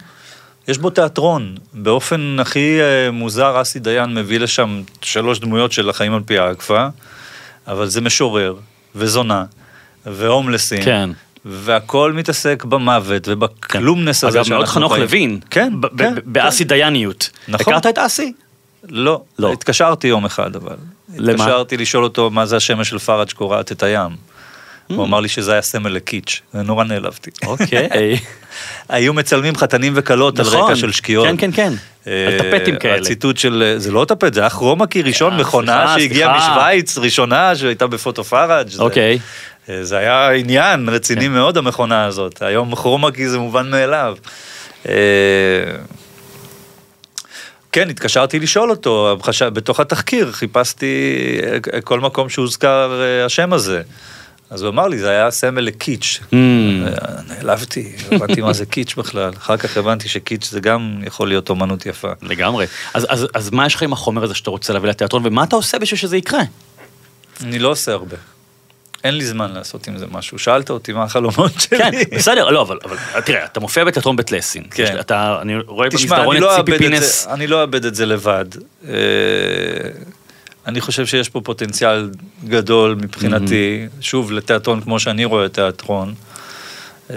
[0.68, 1.56] יש בו תיאטרון.
[1.72, 6.86] באופן הכי אה, מוזר, אסי דיין מביא לשם שלוש דמויות של החיים על פי האקפה,
[7.66, 8.54] אבל זה משורר,
[8.94, 9.44] וזונה,
[10.06, 10.82] והומלסים.
[10.82, 11.10] כן.
[11.44, 15.04] והכל מתעסק במוות ובקלומנס הזה אגב, מאוד שאנחנו חנוך חיים.
[15.04, 15.40] לוין.
[15.50, 16.14] כן, ב- ב- כן.
[16.24, 17.30] באסי דייניות.
[17.48, 17.74] נכון.
[17.74, 18.32] הכרת את אסי?
[18.88, 19.22] לא.
[19.38, 19.52] לא.
[19.52, 20.76] התקשרתי יום אחד, אבל.
[21.16, 21.44] למה?
[21.44, 24.10] התקשרתי לשאול אותו מה זה השמש של פראג' קורעת את הים.
[24.96, 27.30] הוא אמר לי שזה היה סמל לקיץ', ונורא נעלבתי.
[27.46, 27.88] אוקיי.
[28.88, 30.60] היו מצלמים חתנים וכלות על נכון.
[30.60, 31.26] רקע של שקיעות.
[31.26, 31.72] כן, כן, כן.
[32.06, 32.96] אה, על טפטים כאלה.
[32.96, 36.36] הציטוט של, זה לא טפט, זה היה כרומקי ראשון, אה, מכונה שהגיעה.
[36.38, 38.68] משוויץ, ראשונה שהייתה בפוטו פראג'.
[38.68, 39.18] זה- אוקיי.
[39.68, 41.32] אה, זה היה עניין רציני כן.
[41.32, 42.42] מאוד, המכונה הזאת.
[42.42, 44.16] היום כרומקי זה מובן מאליו.
[47.72, 49.16] כן, התקשרתי לשאול אותו,
[49.52, 51.16] בתוך התחקיר חיפשתי
[51.84, 52.92] כל מקום שהוזכר
[53.26, 53.82] השם הזה.
[54.50, 56.20] אז הוא אמר לי, זה היה סמל לקיץ'.
[56.22, 56.34] Mm.
[56.34, 59.32] אה, נעלבתי, לא הבנתי מה זה קיץ' בכלל.
[59.38, 62.08] אחר כך הבנתי שקיץ' זה גם יכול להיות אומנות יפה.
[62.22, 62.66] לגמרי.
[62.94, 65.56] אז, אז, אז מה יש לך עם החומר הזה שאתה רוצה להביא לתיאטרון, ומה אתה
[65.56, 66.42] עושה בשביל שזה יקרה?
[67.44, 68.16] אני לא עושה הרבה.
[69.04, 70.38] אין לי זמן לעשות עם זה משהו.
[70.38, 71.78] שאלת אותי מה החלומות שלי.
[71.78, 74.62] כן, בסדר, לא, אבל, אבל תראה, אתה מופיע בתיאטרון בית לסין.
[74.70, 74.96] כן.
[75.00, 77.26] אתה, אני רואה במסדרון אני את לא, ציפי פינס.
[77.26, 78.44] אני לא אאבד את זה לבד.
[80.70, 82.10] אני חושב שיש פה פוטנציאל
[82.44, 86.14] גדול מבחינתי, שוב, לתיאטרון כמו שאני רואה תיאטרון.
[87.10, 87.16] אה,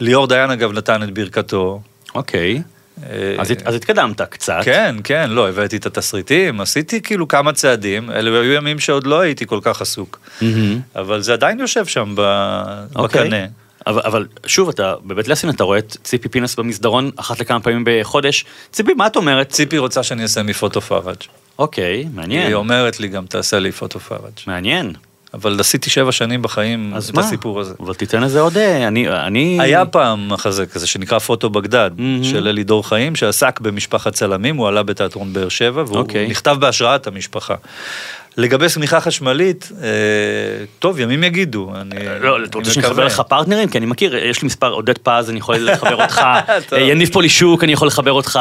[0.00, 1.80] ליאור דיין אגב נתן את ברכתו.
[2.14, 2.62] אוקיי.
[3.02, 4.60] אה, אז, הת- אז התקדמת קצת.
[4.64, 9.20] כן, כן, לא, הבאתי את התסריטים, עשיתי כאילו כמה צעדים, אלה היו ימים שעוד לא
[9.20, 10.20] הייתי כל כך עסוק.
[10.42, 10.80] מהמם.
[10.96, 13.24] אבל זה עדיין יושב שם ב- אוקיי.
[13.26, 13.46] בקנה.
[13.86, 17.84] אבל, אבל שוב, אתה בבית לסין אתה רואה את ציפי פינס במסדרון אחת לכמה פעמים
[17.86, 18.44] בחודש.
[18.72, 19.48] ציפי, מה את אומרת?
[19.48, 21.16] ציפי רוצה שאני אעשה מפוטו פראג'.
[21.58, 22.46] אוקיי, מעניין.
[22.46, 24.32] היא אומרת לי גם, תעשה לי פוטו פראג'.
[24.46, 24.92] מעניין.
[25.34, 27.20] אבל עשיתי שבע שנים בחיים את מה?
[27.20, 27.74] הסיפור הזה.
[27.80, 28.56] אבל תיתן לזה עוד...
[28.56, 29.08] אה, אני...
[29.08, 29.58] אני...
[29.60, 32.24] היה פעם מחזה כזה שנקרא פוטו בגדד, מהמם.
[32.24, 36.28] של אלי דור חיים, שעסק במשפחת צלמים, הוא עלה בתיאטרון באר שבע, והוא אוקיי.
[36.28, 37.54] נכתב בהשראת המשפחה.
[38.36, 39.88] לגבי שמיכה חשמלית, אה,
[40.78, 41.72] טוב, ימים יגידו.
[41.80, 42.86] אני, לא, אני אתה רוצה שאני.
[42.86, 43.68] אחבר לך פרטנרים?
[43.68, 46.20] כי אני מכיר, יש לי מספר, עודד פז, אני יכול לחבר אותך.
[46.72, 48.40] אה, יניב פולישוק, אני יכול לחבר אותך,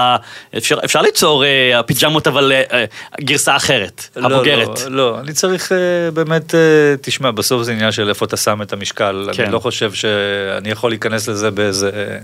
[0.58, 2.86] אפשר אפשר ליצור אה, הפיג'מות, אבל אה, אה,
[3.22, 4.82] גרסה אחרת, לא, הבוגרת.
[4.82, 6.60] לא, לא, אני צריך אה, באמת, אה,
[7.02, 9.30] תשמע, בסוף זה עניין של איפה אתה שם את המשקל.
[9.34, 9.44] כן.
[9.44, 12.18] אני לא חושב שאני יכול להיכנס לזה באיזה, אה,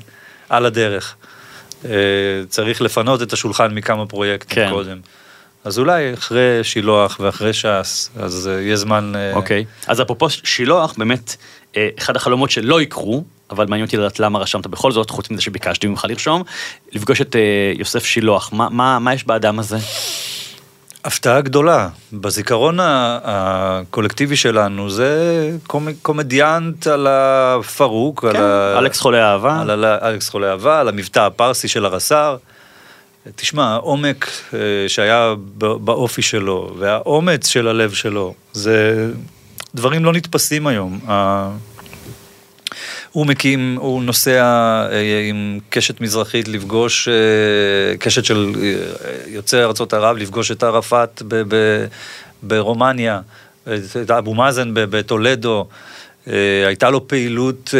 [0.49, 1.15] על הדרך.
[1.85, 1.91] אה,
[2.49, 4.69] צריך לפנות את השולחן מכמה פרויקטים כן.
[4.71, 4.97] קודם.
[5.63, 9.13] אז אולי אחרי שילוח ואחרי ש"ס, אז אה, יהיה זמן...
[9.15, 11.35] אה, אוקיי, אז אפרופו שילוח, באמת,
[11.77, 15.41] אה, אחד החלומות שלא יקרו, אבל מעניין אותי לדעת למה רשמת בכל זאת, חוץ מזה
[15.41, 16.43] שביקשתי ממך לרשום,
[16.91, 17.35] לפגוש את
[17.75, 18.49] יוסף שילוח.
[18.53, 19.77] מה- מה מה יש באדם הזה?
[21.05, 21.89] הפתעה גדולה.
[22.13, 25.11] בזיכרון הקולקטיבי שלנו זה
[25.67, 28.75] קומ- קומדיאנט על הפרוק, על כן, ה...
[28.79, 29.61] אלכס חולה אהבה.
[29.61, 32.35] על אלכס חולה אהבה, על המבטא הפרסי של הרס"ר.
[33.35, 39.09] תשמע, העומק אה, שהיה באופי שלו, והאומץ של הלב שלו, זה
[39.75, 40.99] דברים לא נתפסים היום.
[43.11, 44.41] הוא מקים, הוא נוסע
[44.91, 48.51] אה, עם קשת מזרחית לפגוש, אה, קשת של
[49.27, 51.85] יוצאי ארצות ערב, לפגוש את ערפאת ב- ב-
[52.43, 53.21] ברומניה,
[54.03, 55.67] את אבו מאזן בטולדו.
[56.67, 57.73] הייתה לו פעילות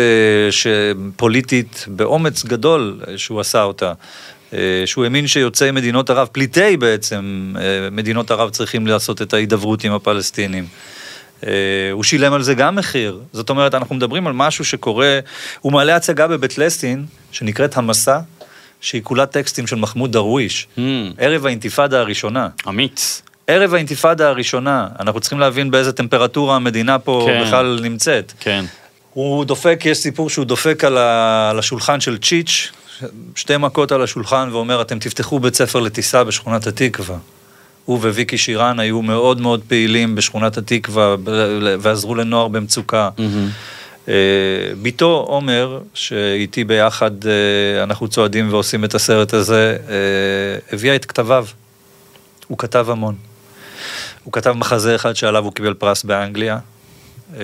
[1.16, 3.94] פוליטית באומץ גדול שהוא עשה אותה.
[4.54, 9.84] אה, שהוא האמין שיוצאי מדינות ערב, פליטי בעצם, אה, מדינות ערב צריכים לעשות את ההידברות
[9.84, 10.66] עם הפלסטינים.
[11.48, 11.52] אה,
[11.92, 13.20] הוא שילם על זה גם מחיר.
[13.34, 15.20] זאת אומרת, אנחנו מדברים על משהו שקורה,
[15.62, 18.20] הוא מעלה הצגה בבית לסין, שנקראת המסע,
[18.82, 20.80] שהיא כולה טקסטים של מחמוד דרוויש, Hmm,
[21.18, 22.48] ערב האינתיפאדה הראשונה.
[22.68, 23.22] אמיץ.
[23.48, 27.44] ערב האינתיפאדה הראשונה, אנחנו צריכים להבין באיזה טמפרטורה המדינה פה כן.
[27.44, 28.34] בכלל נמצאת.
[28.40, 28.66] כן.
[29.14, 32.72] הוא דופק, יש סיפור שהוא דופק על, ה, על השולחן של צ'יץ',
[33.36, 37.18] שתי מכות על השולחן ואומר, אתם תפתחו בית ספר לטיסה בשכונת התקווה.
[37.86, 41.16] הוא וויקי שירן היו מאוד מאוד פעילים בשכונת התקווה
[41.80, 43.10] ועזרו לנוער במצוקה.
[43.18, 43.50] מהמם.
[44.10, 44.14] אה,
[44.82, 49.96] בתו עומר, שאיתי ביחד אה, אנחנו צועדים ועושים את הסרט הזה, אה,
[50.74, 51.46] הביאה את כתביו.
[52.48, 53.16] הוא כתב המון.
[54.24, 56.58] הוא כתב מחזה אחד שעליו הוא קיבל פרס באנגליה,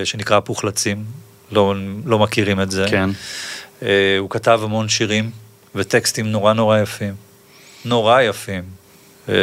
[0.03, 1.03] שנקרא פוחלצים,
[1.51, 1.73] לא,
[2.05, 2.85] לא מכירים את זה.
[2.89, 3.09] כן.
[4.19, 5.31] הוא כתב המון שירים
[5.75, 7.13] וטקסטים נורא נורא יפים.
[7.85, 8.63] נורא יפים.
[9.29, 9.35] אה,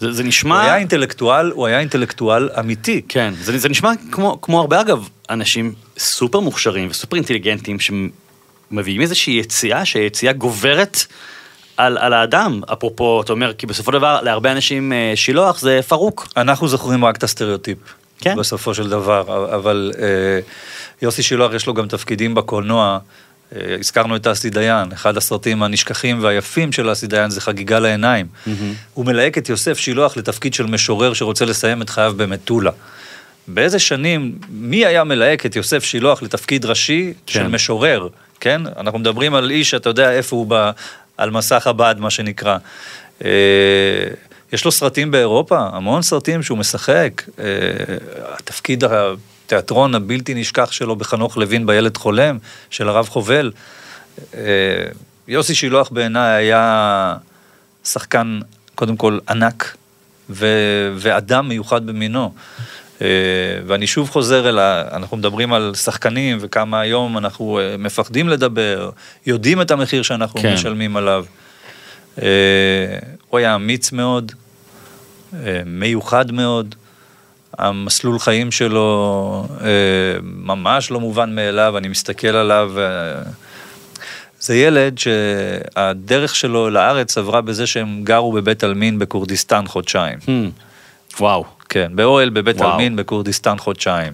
[0.00, 0.62] זה זה הוא נשמע...
[0.62, 3.02] היה אינטלקטואל, הוא היה אינטלקטואל אמיתי.
[3.08, 9.34] כן, זה, זה נשמע כמו, כמו הרבה אגב אנשים סופר מוכשרים וסופר אינטליגנטים שמביאים איזושהי
[9.34, 10.98] יציאה, שהיציאה גוברת
[11.76, 12.60] על, על האדם.
[12.72, 16.28] אפרופו, אתה אומר, כי בסופו של דבר להרבה אנשים אה, שילוח זה פרוק.
[16.36, 17.78] אנחנו זוכרים רק את הסטריאוטיפ.
[18.20, 18.36] כן.
[18.36, 20.04] בסופו של דבר, אבל אה,
[21.02, 22.98] יוסי שילוח יש לו גם תפקידים בקולנוע.
[23.56, 28.26] אה, הזכרנו את אסי דיין, אחד הסרטים הנשכחים והיפים של אסי דיין זה חגיגה לעיניים.
[28.94, 32.70] הוא מלהק את יוסף שילוח לתפקיד של משורר שרוצה לסיים את חייו במטולה.
[33.48, 37.32] באיזה שנים, מי היה מלהק את יוסף שילוח לתפקיד ראשי כן.
[37.32, 38.08] של משורר,
[38.40, 38.62] כן?
[38.76, 40.70] אנחנו מדברים על איש, אתה יודע איפה הוא ב,
[41.16, 42.56] על מסך הבד, מה שנקרא.
[43.24, 43.30] אה,
[44.52, 47.22] יש לו סרטים באירופה, המון סרטים שהוא משחק.
[47.38, 47.44] אה,
[48.38, 48.84] התפקיד
[49.52, 52.38] התיאטרון הבלתי נשכח שלו בחנוך לוין בילד חולם,
[52.70, 53.52] של הרב חובל.
[54.34, 54.40] אה,
[55.28, 57.16] יוסי שילוח בעיניי היה
[57.84, 58.40] שחקן,
[58.74, 59.76] קודם כל, ענק,
[60.30, 62.34] ו- ואדם מיוחד במינו.
[63.02, 63.06] אה,
[63.66, 64.84] ואני שוב חוזר אל ה...
[64.92, 68.90] אנחנו מדברים על שחקנים וכמה היום אנחנו אה, מפחדים לדבר,
[69.26, 70.54] יודעים את המחיר שאנחנו כן.
[70.54, 71.24] משלמים עליו.
[73.28, 74.32] הוא היה אמיץ מאוד,
[75.66, 76.74] מיוחד מאוד.
[77.58, 79.66] המסלול חיים שלו אה,
[80.22, 82.72] ממש לא מובן מאליו, אני מסתכל עליו.
[82.78, 83.22] אה,
[84.40, 90.18] זה ילד שהדרך שלו לארץ עברה בזה שהם גרו בבית עלמין בכורדיסטן חודשיים.
[90.26, 91.20] Hmm.
[91.20, 91.44] וואו.
[91.68, 92.70] כן, באוהל בבית וואו.
[92.70, 94.12] עלמין בכורדיסטן חודשיים.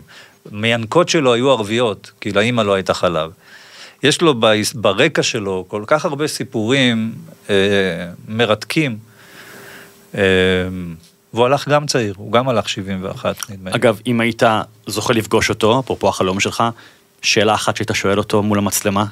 [0.53, 3.30] מיינקות שלו היו ערביות, כי לאימא לא הייתה חלב.
[4.03, 4.34] יש לו
[4.74, 7.12] ברקע שלו כל כך הרבה סיפורים
[7.51, 7.55] אה,
[8.28, 8.99] מרתקים.
[10.14, 10.22] אה,
[11.35, 13.76] והוא הלך גם צעיר, הוא גם הלך 71 נדמה לי.
[13.76, 14.43] אגב, אם היית
[14.87, 16.64] זוכה לפגוש אותו, אפרופו החלום שלך,
[17.22, 19.05] שאלה אחת שהיית שואל אותו מול המצלמה,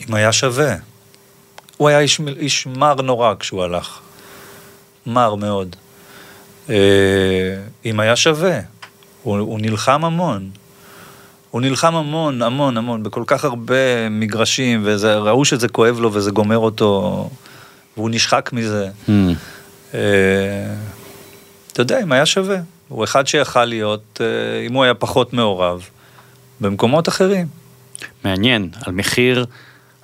[0.00, 0.74] אם היה שווה.
[1.76, 3.98] הוא היה איש, איש מר נורא כשהוא הלך.
[5.06, 5.76] מר מאוד.
[6.70, 6.74] אה,
[7.84, 8.58] אם היה שווה.
[9.22, 10.50] הוא, הוא נלחם המון.
[11.50, 16.58] הוא נלחם המון, המון, המון, בכל כך הרבה מגרשים, וראו שזה כואב לו וזה גומר
[16.58, 17.30] אותו,
[17.96, 18.88] והוא נשחק מזה.
[19.06, 19.10] Hmm.
[19.94, 20.00] אה,
[21.72, 22.56] אתה יודע, אם היה שווה.
[22.88, 25.88] הוא אחד שיכל להיות, אה, אם הוא היה פחות מעורב,
[26.60, 27.46] במקומות אחרים.
[28.24, 29.46] מעניין, על מחיר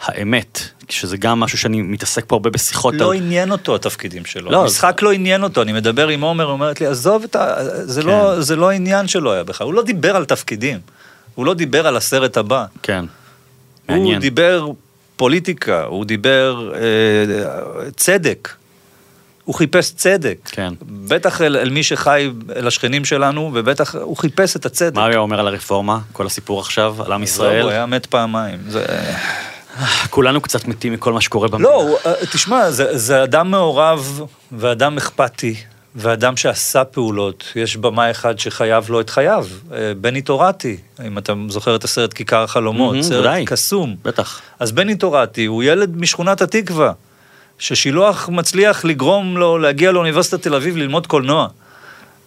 [0.01, 0.61] האמת.
[0.89, 2.95] שזה גם משהו שאני מתעסק פה הרבה בשיחות.
[2.95, 3.17] לא על...
[3.17, 4.51] עניין אותו התפקידים שלו.
[4.51, 7.55] לא, המשחק לא עניין אותו, אני מדבר עם עומר, הוא אומרת לי, עזוב את ה...
[7.85, 8.09] זה, כן.
[8.09, 10.79] לא, זה לא עניין שלו היה בכלל, הוא לא דיבר על תפקידים,
[11.35, 12.65] הוא לא דיבר על הסרט הבא.
[12.83, 13.05] כן.
[13.87, 14.21] הוא מעניין.
[14.21, 14.67] דיבר
[15.17, 18.49] פוליטיקה, הוא דיבר אה, צדק.
[19.49, 20.39] הוא חיפש צדק.
[20.45, 20.73] כן.
[20.83, 24.95] בטח אל, אל מי שחי, אל השכנים שלנו, ובטח הוא חיפש את הצדק.
[24.95, 25.99] מה הוא היה אומר על הרפורמה?
[26.13, 27.69] כל הסיפור עכשיו, על עם עזוב, הוא ישראל?
[27.69, 28.59] היה מת פעמיים.
[28.69, 28.85] זה...
[30.11, 31.69] כולנו קצת מתים מכל מה שקורה במדינה.
[31.69, 34.21] לא, אה, תשמע, זה, זה אדם מעורב
[34.53, 35.55] ואדם אכפתי.
[35.95, 40.77] ואדם שעשה פעולות, יש במאי אחד שחייב לו את חייו, אה, בני טורטי,
[41.07, 43.39] אם אתה זוכר את הסרט כיכר החלומות, מהמם, סרט.
[43.47, 43.97] קסום.
[44.05, 44.41] בטח.
[44.59, 46.93] אז בני טורטי הוא ילד משכונת התקווה,
[47.59, 51.49] ששילוח מצליח לגרום לו להגיע לאוניברסיטת תל אביב ללמוד קולנוע.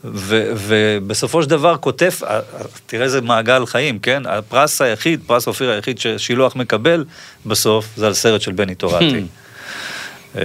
[0.04, 2.40] ו- ובסופו של דבר כותב, אה, אה,
[2.86, 4.24] תראה איזה מעגל חיים, כן?
[4.26, 7.06] הפרס היחיד, פרס אופיר היחיד ששילוח מקבל
[7.46, 9.24] בסוף, זה על סרט של בני טורטי.
[10.38, 10.42] אה,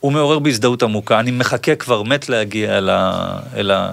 [0.00, 3.90] הוא מעורר בהזדהות עמוקה, אני מחכה כבר מת להגיע אל, ה- אל, ה-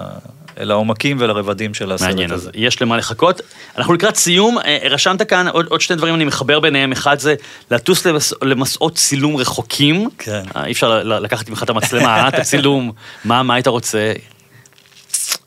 [0.60, 2.48] אל העומקים ולרבדים של הסרט מעניין, הזה.
[2.48, 3.40] אז יש למה לחכות.
[3.78, 6.92] אנחנו לקראת סיום, אה, רשמת כאן עוד, עוד שני דברים, אני מחבר ביניהם.
[6.92, 7.34] אחד זה
[7.70, 10.08] לטוס למס, למסעות צילום רחוקים.
[10.18, 10.42] כן.
[10.56, 12.92] אה, אי אפשר לקחת ממך את המצלמה, אה, את הצילום.
[13.24, 14.12] מה, מה היית רוצה?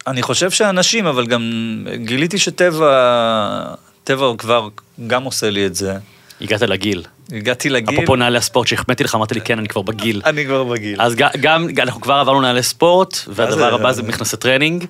[0.08, 1.42] אני חושב שאנשים, אבל גם
[1.96, 4.68] גיליתי שטבע, טבע כבר
[5.08, 5.98] גם עושה לי את זה.
[6.42, 7.04] הגעת לגיל.
[7.32, 10.22] הגעתי לגיל, אפרופו נעלי הספורט שהחמאתי לך, אמרת לי, כן, אני כבר בגיל.
[10.26, 11.02] אני כבר בגיל.
[11.02, 14.86] אז גם, אנחנו כבר עברנו נעלי ספורט, והדבר הבא זה מכנסי טרנינג,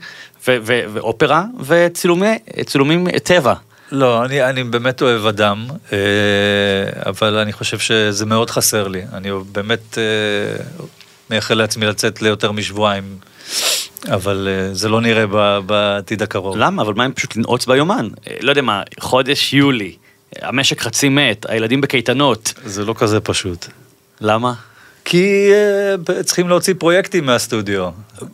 [0.47, 3.53] ואופרה, וצילומים טבע.
[3.91, 5.97] לא, אני, אני באמת אוהב אדם, אה,
[7.05, 9.01] אבל אני חושב שזה מאוד חסר לי.
[9.13, 10.63] אני באמת אה,
[11.29, 13.17] מייחל לעצמי לצאת ליותר משבועיים,
[14.09, 15.25] אבל אה, זה לא נראה
[15.61, 16.57] בעתיד הקרוב.
[16.57, 16.81] למה?
[16.81, 18.07] אבל מה אם פשוט לנעוץ ביומן?
[18.27, 19.95] אה, לא יודע מה, חודש יולי,
[20.41, 22.53] המשק חצי מת, הילדים בקייטנות.
[22.65, 23.65] זה לא כזה פשוט.
[24.21, 24.53] למה?
[25.05, 27.89] כי אה, צריכים להוציא פרויקטים מהסטודיו.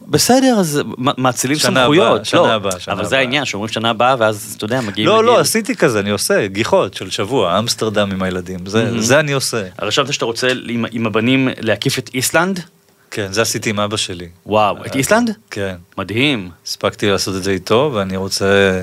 [0.08, 2.12] בסדר, אז מאצילים שנה סמכויות.
[2.12, 3.20] הבאה, שנה לא, הבאה, שנה אבל זה הבאה.
[3.20, 5.26] העניין, שאומרים שנה הבאה, ואז, אתה יודע, מגיעים לא, לגיל.
[5.26, 9.00] לא, עשיתי כזה, אני עושה גיחות של שבוע, אמסטרדם עם הילדים, זה, Mhm.
[9.00, 9.64] זה אני עושה.
[9.82, 12.60] רשמת שאתה רוצה עם, עם הבנים להקיף את איסלנד?
[13.12, 14.28] כן, זה עשיתי עם אבא שלי.
[14.46, 15.32] וואו, את איסלנד?
[15.52, 15.76] כן.
[15.98, 16.50] מדהים.
[16.66, 18.82] הספקתי לעשות את זה איתו, ואני רוצה...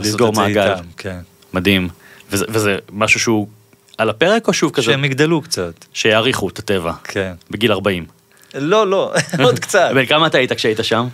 [0.00, 0.74] לסגור מעגל.
[0.96, 1.18] כן.
[1.54, 1.88] מדהים.
[2.30, 3.48] וזה, וזה משהו שהוא
[3.98, 4.86] על הפרק, או שוב כזה?
[4.86, 6.92] שהם יגדלו קצת, שיעריכו את הטבע.
[7.04, 7.32] כן.
[7.50, 8.06] בגיל 40.
[8.54, 9.12] לא, לא,
[9.44, 9.90] עוד קצת.
[9.94, 11.06] בן כמה אתה היית כשהיית שם?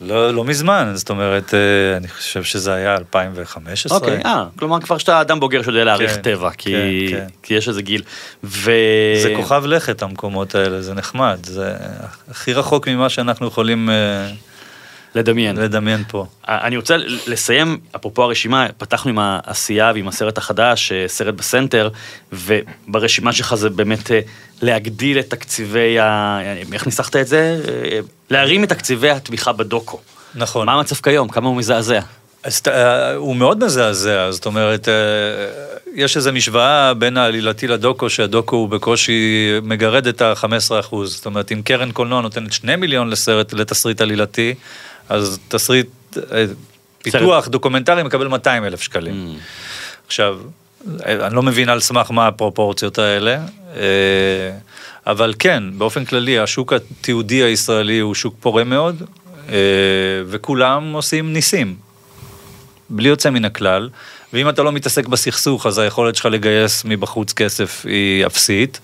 [0.00, 3.98] לא, לא מזמן, זאת אומרת, אה, אני חושב שזה היה 2015.
[3.98, 6.72] אוקיי, אה, כלומר כבר שאתה אדם בוגר שיודע להעריך כן, טבע, כי,
[7.10, 7.26] כן, כן.
[7.42, 8.02] כי יש איזה גיל.
[8.44, 8.70] ו...
[9.22, 11.74] זה כוכב לכת המקומות האלה, זה נחמד, זה
[12.30, 13.94] הכי רחוק ממה שאנחנו יכולים אה,
[15.14, 15.56] לדמיין.
[15.56, 16.26] לדמיין פה.
[16.48, 16.96] אני רוצה
[17.26, 21.88] לסיים, אפרופו הרשימה, פתחנו עם העשייה ועם הסרט החדש, אה, סרט בסנטר,
[22.32, 24.20] וברשימה שלך זה באמת אה,
[24.62, 26.38] להגדיל את תקציבי ה...
[26.72, 27.60] איך ניסחת את זה?
[27.68, 28.00] אה,
[28.30, 30.00] להרים את תקציבי התמיכה בדוקו.
[30.34, 30.66] נכון.
[30.66, 31.28] מה המצב כיום?
[31.28, 32.00] כמה הוא מזעזע?
[32.44, 34.94] אז אה, הוא מאוד מזעזע, זאת אומרת, אה,
[35.94, 40.96] יש איזו משוואה בין העלילתי לדוקו, שהדוקו הוא בקושי מגרד את ה-15%.
[41.04, 44.54] זאת אומרת, אם קרן קולנוע נותנת 2 מיליון לסרט, לתסריט עלילתי,
[45.08, 45.88] אז תסריט,
[46.32, 46.44] אה,
[47.02, 49.36] פיתוח דוקומנטרי מקבל 200 אלף שקלים.
[50.06, 50.38] עכשיו,
[51.06, 53.38] אה, אני לא מבין על סמך מה הפרופורציות האלה,
[53.76, 53.80] אה,
[55.06, 59.02] אבל כן, באופן כללי, השוק התיעודי הישראלי הוא שוק פורה מאוד,
[59.48, 59.54] אה,
[60.26, 61.76] וכולם עושים ניסים.
[62.90, 63.88] בלי יוצא מן הכלל,
[64.32, 68.80] ואם אתה לא מתעסק בסכסוך, אז היכולת שלך לגייס מבחוץ כסף היא אפסית.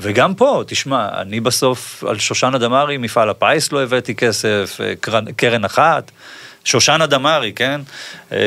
[0.00, 5.32] וגם פה, תשמע, אני בסוף על שושנה דמארי, מפעל הפיס לא הבאתי כסף, אה, קרן,
[5.32, 6.10] קרן אחת,
[6.64, 7.80] שושנה דמארי, כן?
[8.32, 8.38] אה,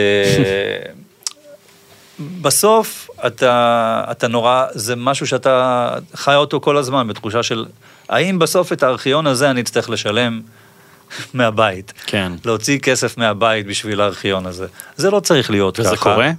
[2.42, 7.66] בסוף אתה, אתה נורא, זה משהו שאתה חי אותו כל הזמן, בתחושה של,
[8.10, 10.42] האם בסוף את הארכיון הזה אני אצטרך לשלם
[11.34, 11.94] מהבית?
[12.06, 12.32] כן.
[12.46, 14.68] להוציא כסף מהבית בשביל הארכיון הזה.
[14.98, 16.14] זה לא צריך להיות וזה ככה.
[16.14, 16.32] קורה?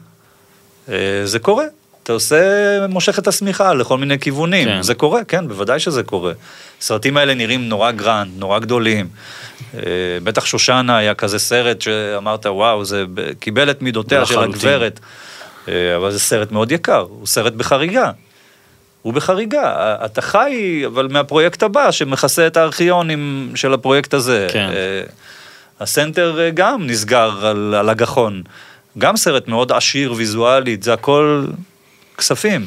[0.89, 1.65] אה, זה קורה.
[2.09, 4.69] אתה עושה, מושך את השמיכה לכל מיני כיוונים.
[4.69, 4.83] כן.
[4.83, 6.33] זה קורה, כן, בוודאי שזה קורה.
[6.81, 9.09] הסרטים האלה נראים נורא grand, נורא גדולים.
[9.75, 9.81] אה,
[10.25, 13.05] בטח שושנה היה כזה סרט שאמרת, וואו, זה
[13.39, 14.39] קיבל את מידותיה של.
[14.39, 15.01] הגברת.
[15.69, 18.11] אה, אבל זה סרט מאוד יקר, הוא סרט בחריגה.
[19.03, 24.47] הוא בחריגה, אתה חי, אבל מהפרויקט הבא שמכסה את הארכיונים של הפרויקט הזה.
[24.53, 24.71] כן.
[24.75, 25.03] אה,
[25.81, 28.43] הסנטר גם נסגר על, על הגחון.
[28.99, 31.45] גם סרט מאוד עשיר ויזואלית, זה הכל
[32.19, 32.67] כספים.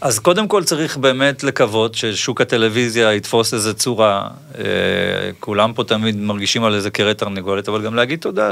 [0.00, 4.28] אז קודם כל צריך באמת לקוות ששוק הטלוויזיה יתפוס איזה צורה.
[4.58, 4.64] אה,
[5.40, 8.50] כולם פה תמיד מרגישים על איזה קרי תרנגולת, אבל גם להגיד תודה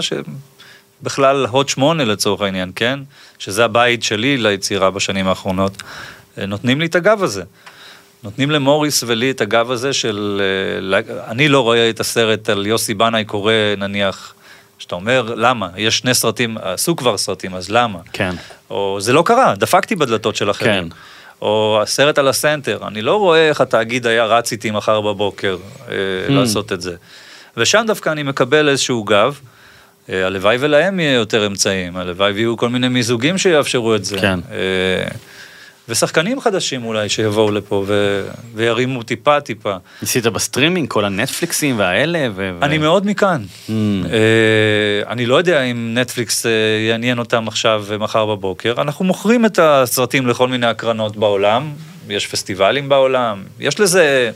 [1.03, 3.01] בכלל הוט 8 לצורך העניין, כן?
[3.39, 5.83] שזה הבית שלי ליצירה בשנים האחרונות,
[6.39, 7.43] אה, נותנים לי את הגב הזה.
[8.23, 10.43] נותנים למוריס ולי את הגב הזה של...
[10.93, 14.35] אה, אני לא רואה את הסרט על יוסי בנאי קורא, נניח,
[14.79, 15.69] שאתה אומר, למה?
[15.77, 17.99] יש שני סרטים, עשו כבר סרטים, אז למה?
[18.13, 18.35] כן.
[18.71, 20.89] או זה לא קרה, דפקתי בדלתות של אחרים.
[20.89, 20.97] כן.
[21.43, 25.57] או הסרט על הסנטר, אני לא רואה איך התאגיד היה רץ איתי מחר בבוקר
[25.89, 25.95] אה,
[26.29, 26.33] Hmm.
[26.33, 26.97] לעשות את זה.
[27.57, 29.41] ושם דווקא אני מקבל איזשהו גב.
[30.11, 34.19] אה, הלוואי ולהם יהיה יותר אמצעים, הלוואי ויהיו כל מיני מיזוגים שיאפשרו את זה.
[34.19, 34.39] כן.
[34.53, 34.57] אה,
[35.89, 38.23] ושחקנים חדשים אולי שיבואו לפה ו...
[38.55, 39.77] וירימו טיפה טיפה.
[40.03, 42.29] ניסית בסטרימינג, כל הנטפליקסים והאלה?
[42.35, 42.51] ו...
[42.63, 43.45] אני מאוד מכאן.
[43.69, 43.73] Mm.
[43.73, 46.51] אה, אני לא יודע אם נטפליקס אה,
[46.89, 48.75] יעניין אותם עכשיו ומחר בבוקר.
[48.79, 51.73] אנחנו מוכרים את הסרטים לכל מיני הקרנות בעולם,
[52.09, 54.31] יש פסטיבלים בעולם, יש לזה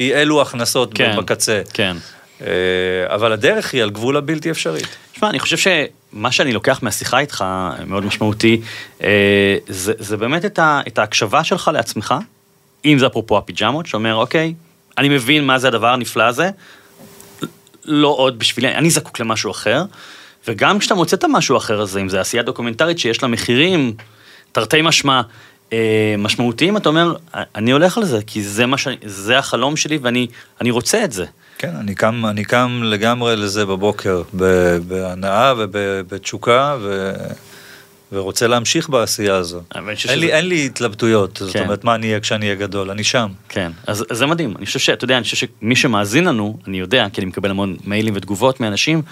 [0.00, 1.60] אי אלו הכנסות כן, בקצה.
[1.72, 1.96] כן.
[2.40, 2.46] אה,
[3.06, 4.86] אבל הדרך היא על גבול הבלתי אפשרית.
[5.12, 7.44] תשמע, אני חושב שמה שאני לוקח מהשיחה איתך,
[7.86, 8.60] מאוד משמעותי,
[9.02, 12.14] אה, זה, זה באמת את, ה, את ההקשבה שלך לעצמך,
[12.84, 14.54] אם זה אפרופו הפיג'מות, שאומר, אוקיי,
[14.98, 16.50] אני מבין מה זה הדבר הנפלא הזה,
[17.84, 19.84] לא עוד בשבילי, אני זקוק למשהו אחר,
[20.48, 23.94] וגם כשאתה מוצא את המשהו האחר הזה, אם זה עשייה דוקומנטרית שיש לה מחירים,
[24.52, 25.20] תרתי משמע,
[25.72, 28.88] אה, משמעותיים, אתה אומר, אני הולך על זה, כי זה, מה ש...
[29.04, 30.26] זה החלום שלי ואני
[30.60, 31.26] אני רוצה את זה.
[31.62, 34.22] כן, אני קם, אני קם לגמרי לזה בבוקר,
[34.88, 37.12] בהנאה ובתשוקה, ו...
[38.12, 39.60] ורוצה להמשיך בעשייה הזו.
[39.74, 41.62] אין, שזה- לי, אין לי התלבטויות, זאת כן.
[41.62, 43.28] אומרת, מה אני אהיה כשאני אהיה גדול, אני שם.
[43.48, 44.54] כן, אז, אז זה מדהים.
[44.58, 47.76] אני חושב שאתה יודע, אני חושב שמי שמאזין לנו, אני יודע, כי אני מקבל המון
[47.84, 49.02] מיילים ותגובות מאנשים,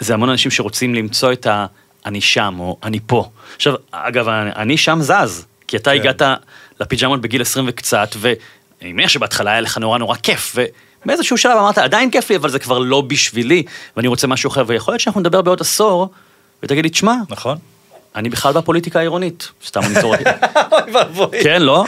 [0.00, 1.66] זה המון אנשים שרוצים למצוא את ה...
[2.06, 3.30] אני שם, או אני פה.
[3.56, 5.96] עכשיו, אגב, אני שם זז, כי אתה כן.
[5.96, 6.22] הגעת
[6.80, 10.56] לפיג'מות בגיל 20 וקצת, ואני מניח שבהתחלה היה לך נורא נורא כיף,
[11.04, 13.62] ובאיזשהו שלב אמרת, עדיין כיף לי, אבל זה כבר לא בשבילי,
[13.96, 16.08] ואני רוצה משהו אחר, ויכול להיות שאנחנו נדבר בעוד עשור,
[16.62, 17.56] ותגיד לי, תשמע, נכון?
[18.16, 20.20] אני בכלל בפוליטיקה העירונית, סתם אני צורק.
[20.72, 21.42] אוי ואבוי.
[21.42, 21.84] כן, לא?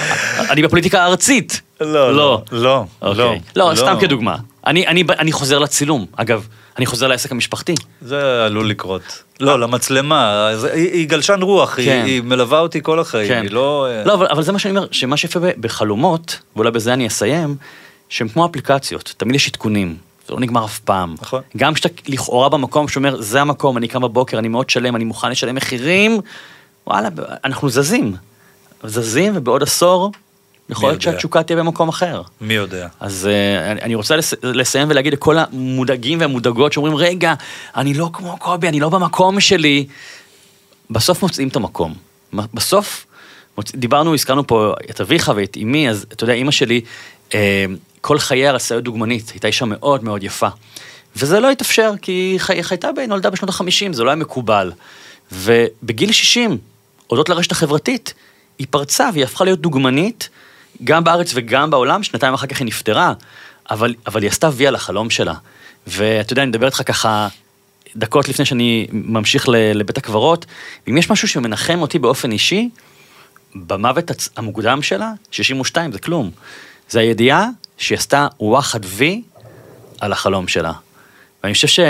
[0.51, 1.61] אני בפוליטיקה הארצית.
[1.81, 3.41] לא, לא, לא, אוקיי.
[3.57, 4.37] לא, סתם כדוגמה.
[4.67, 6.47] אני, חוזר לצילום, אגב,
[6.79, 7.75] אני חוזר לעסק המשפחתי.
[8.03, 9.03] זה עלול לקרות.
[9.41, 12.03] לא, למצלמה, היא גלשן רוח, היא- כן.
[12.07, 13.43] היא מלווה אותי כל החיים, כן.
[13.43, 13.87] היא לא...
[13.91, 17.57] אה, לא, אבל, אבל זה מה שאני אומר, שמה שיפה בחלומות, ואולי בזה אני אסיים,
[18.15, 19.97] שהם כמו אפליקציות, תמיד יש עדכונים,
[20.27, 21.15] זה לא נגמר אף פעם.
[21.23, 21.43] נכון.
[21.57, 25.31] גם כשאתה לכאורה במקום שאומר, זה המקום, אני קם בבוקר, אני מאוד שלם, אני מוכן
[25.31, 26.21] לשלם מחירים,
[26.87, 27.09] וואלה,
[27.45, 28.17] אנחנו זזים.
[28.85, 30.13] זזים, ובעוד עשור,
[30.69, 31.03] יכול להיות?
[31.03, 32.23] שהתשוקה תהיה במקום אחר.
[32.41, 32.89] מי יודע.
[33.01, 37.35] אז uh, אני, אני רוצה לס, לסיים ולהגיד לכל המודאגים והמודאגות שאומרים, רגע,
[37.77, 39.87] אני לא כמו קובי, אני לא במקום שלי.
[40.91, 41.95] בסוף מוצאים את המקום.
[42.33, 43.07] בסוף,
[43.57, 43.73] מוצ...
[43.75, 46.81] דיברנו, הזכרנו פה את אביך ואת אמי, אז אתה יודע, אימא שלי,
[48.01, 50.49] כל חייה להיות דוגמנית, הייתה אישה מאוד מאוד יפה.
[51.17, 52.63] וזה לא התאפשר, כי היא חי...
[52.63, 52.99] חייתה, ב...
[52.99, 54.73] נולדה בשנות ה-50, זה לא היה מקובל.
[55.33, 56.59] ובגיל 60,
[57.07, 58.15] הודות לרשת החברתית,
[58.59, 60.29] היא פרצה והיא הפכה להיות דוגמנית,
[60.85, 63.13] גם בארץ וגם בעולם, שנתיים אחר כך היא נפטרה,
[63.71, 65.35] אבל, אבל היא עשתה וי על החלום שלה.
[65.87, 67.29] ואתה יודע, אני מדבר איתך ככה
[67.97, 70.47] דקות לפני שאני ממשיך לבית הקברות,
[70.89, 72.69] אם יש משהו שמנחם אותי באופן אישי,
[73.55, 76.31] במוות המוקדם שלה, 62 זה כלום,
[76.91, 79.23] זה הידיעה שהיא עשתה וואחד וי
[80.01, 80.73] על החלום שלה.
[81.43, 81.81] ואני חושב ש...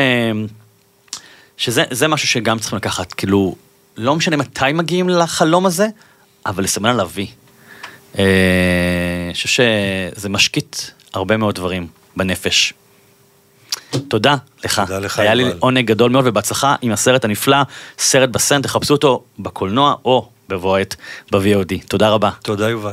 [1.56, 3.54] שזה זה משהו שגם צריכים לקחת, כאילו,
[3.96, 5.88] לא משנה מתי מגיעים לחלום הזה,
[6.46, 7.26] אבל לסמן עליו וי.
[8.18, 8.24] אה,
[9.26, 9.48] אני חושב
[10.14, 10.76] שזה משקיט
[11.14, 11.86] הרבה מאוד דברים
[12.16, 12.74] בנפש.
[14.08, 14.80] תודה לך.
[14.80, 15.44] תודה לך, היה לי.
[15.58, 17.56] עונג גדול מאוד ובהצלחה עם הסרט הנפלא,
[17.98, 20.96] סרט בסנט, תחפשו אותו בקולנוע או בבוא העת
[21.32, 21.88] ב-VOD.
[21.88, 22.30] תודה רבה.
[22.42, 22.92] תודה, יובל.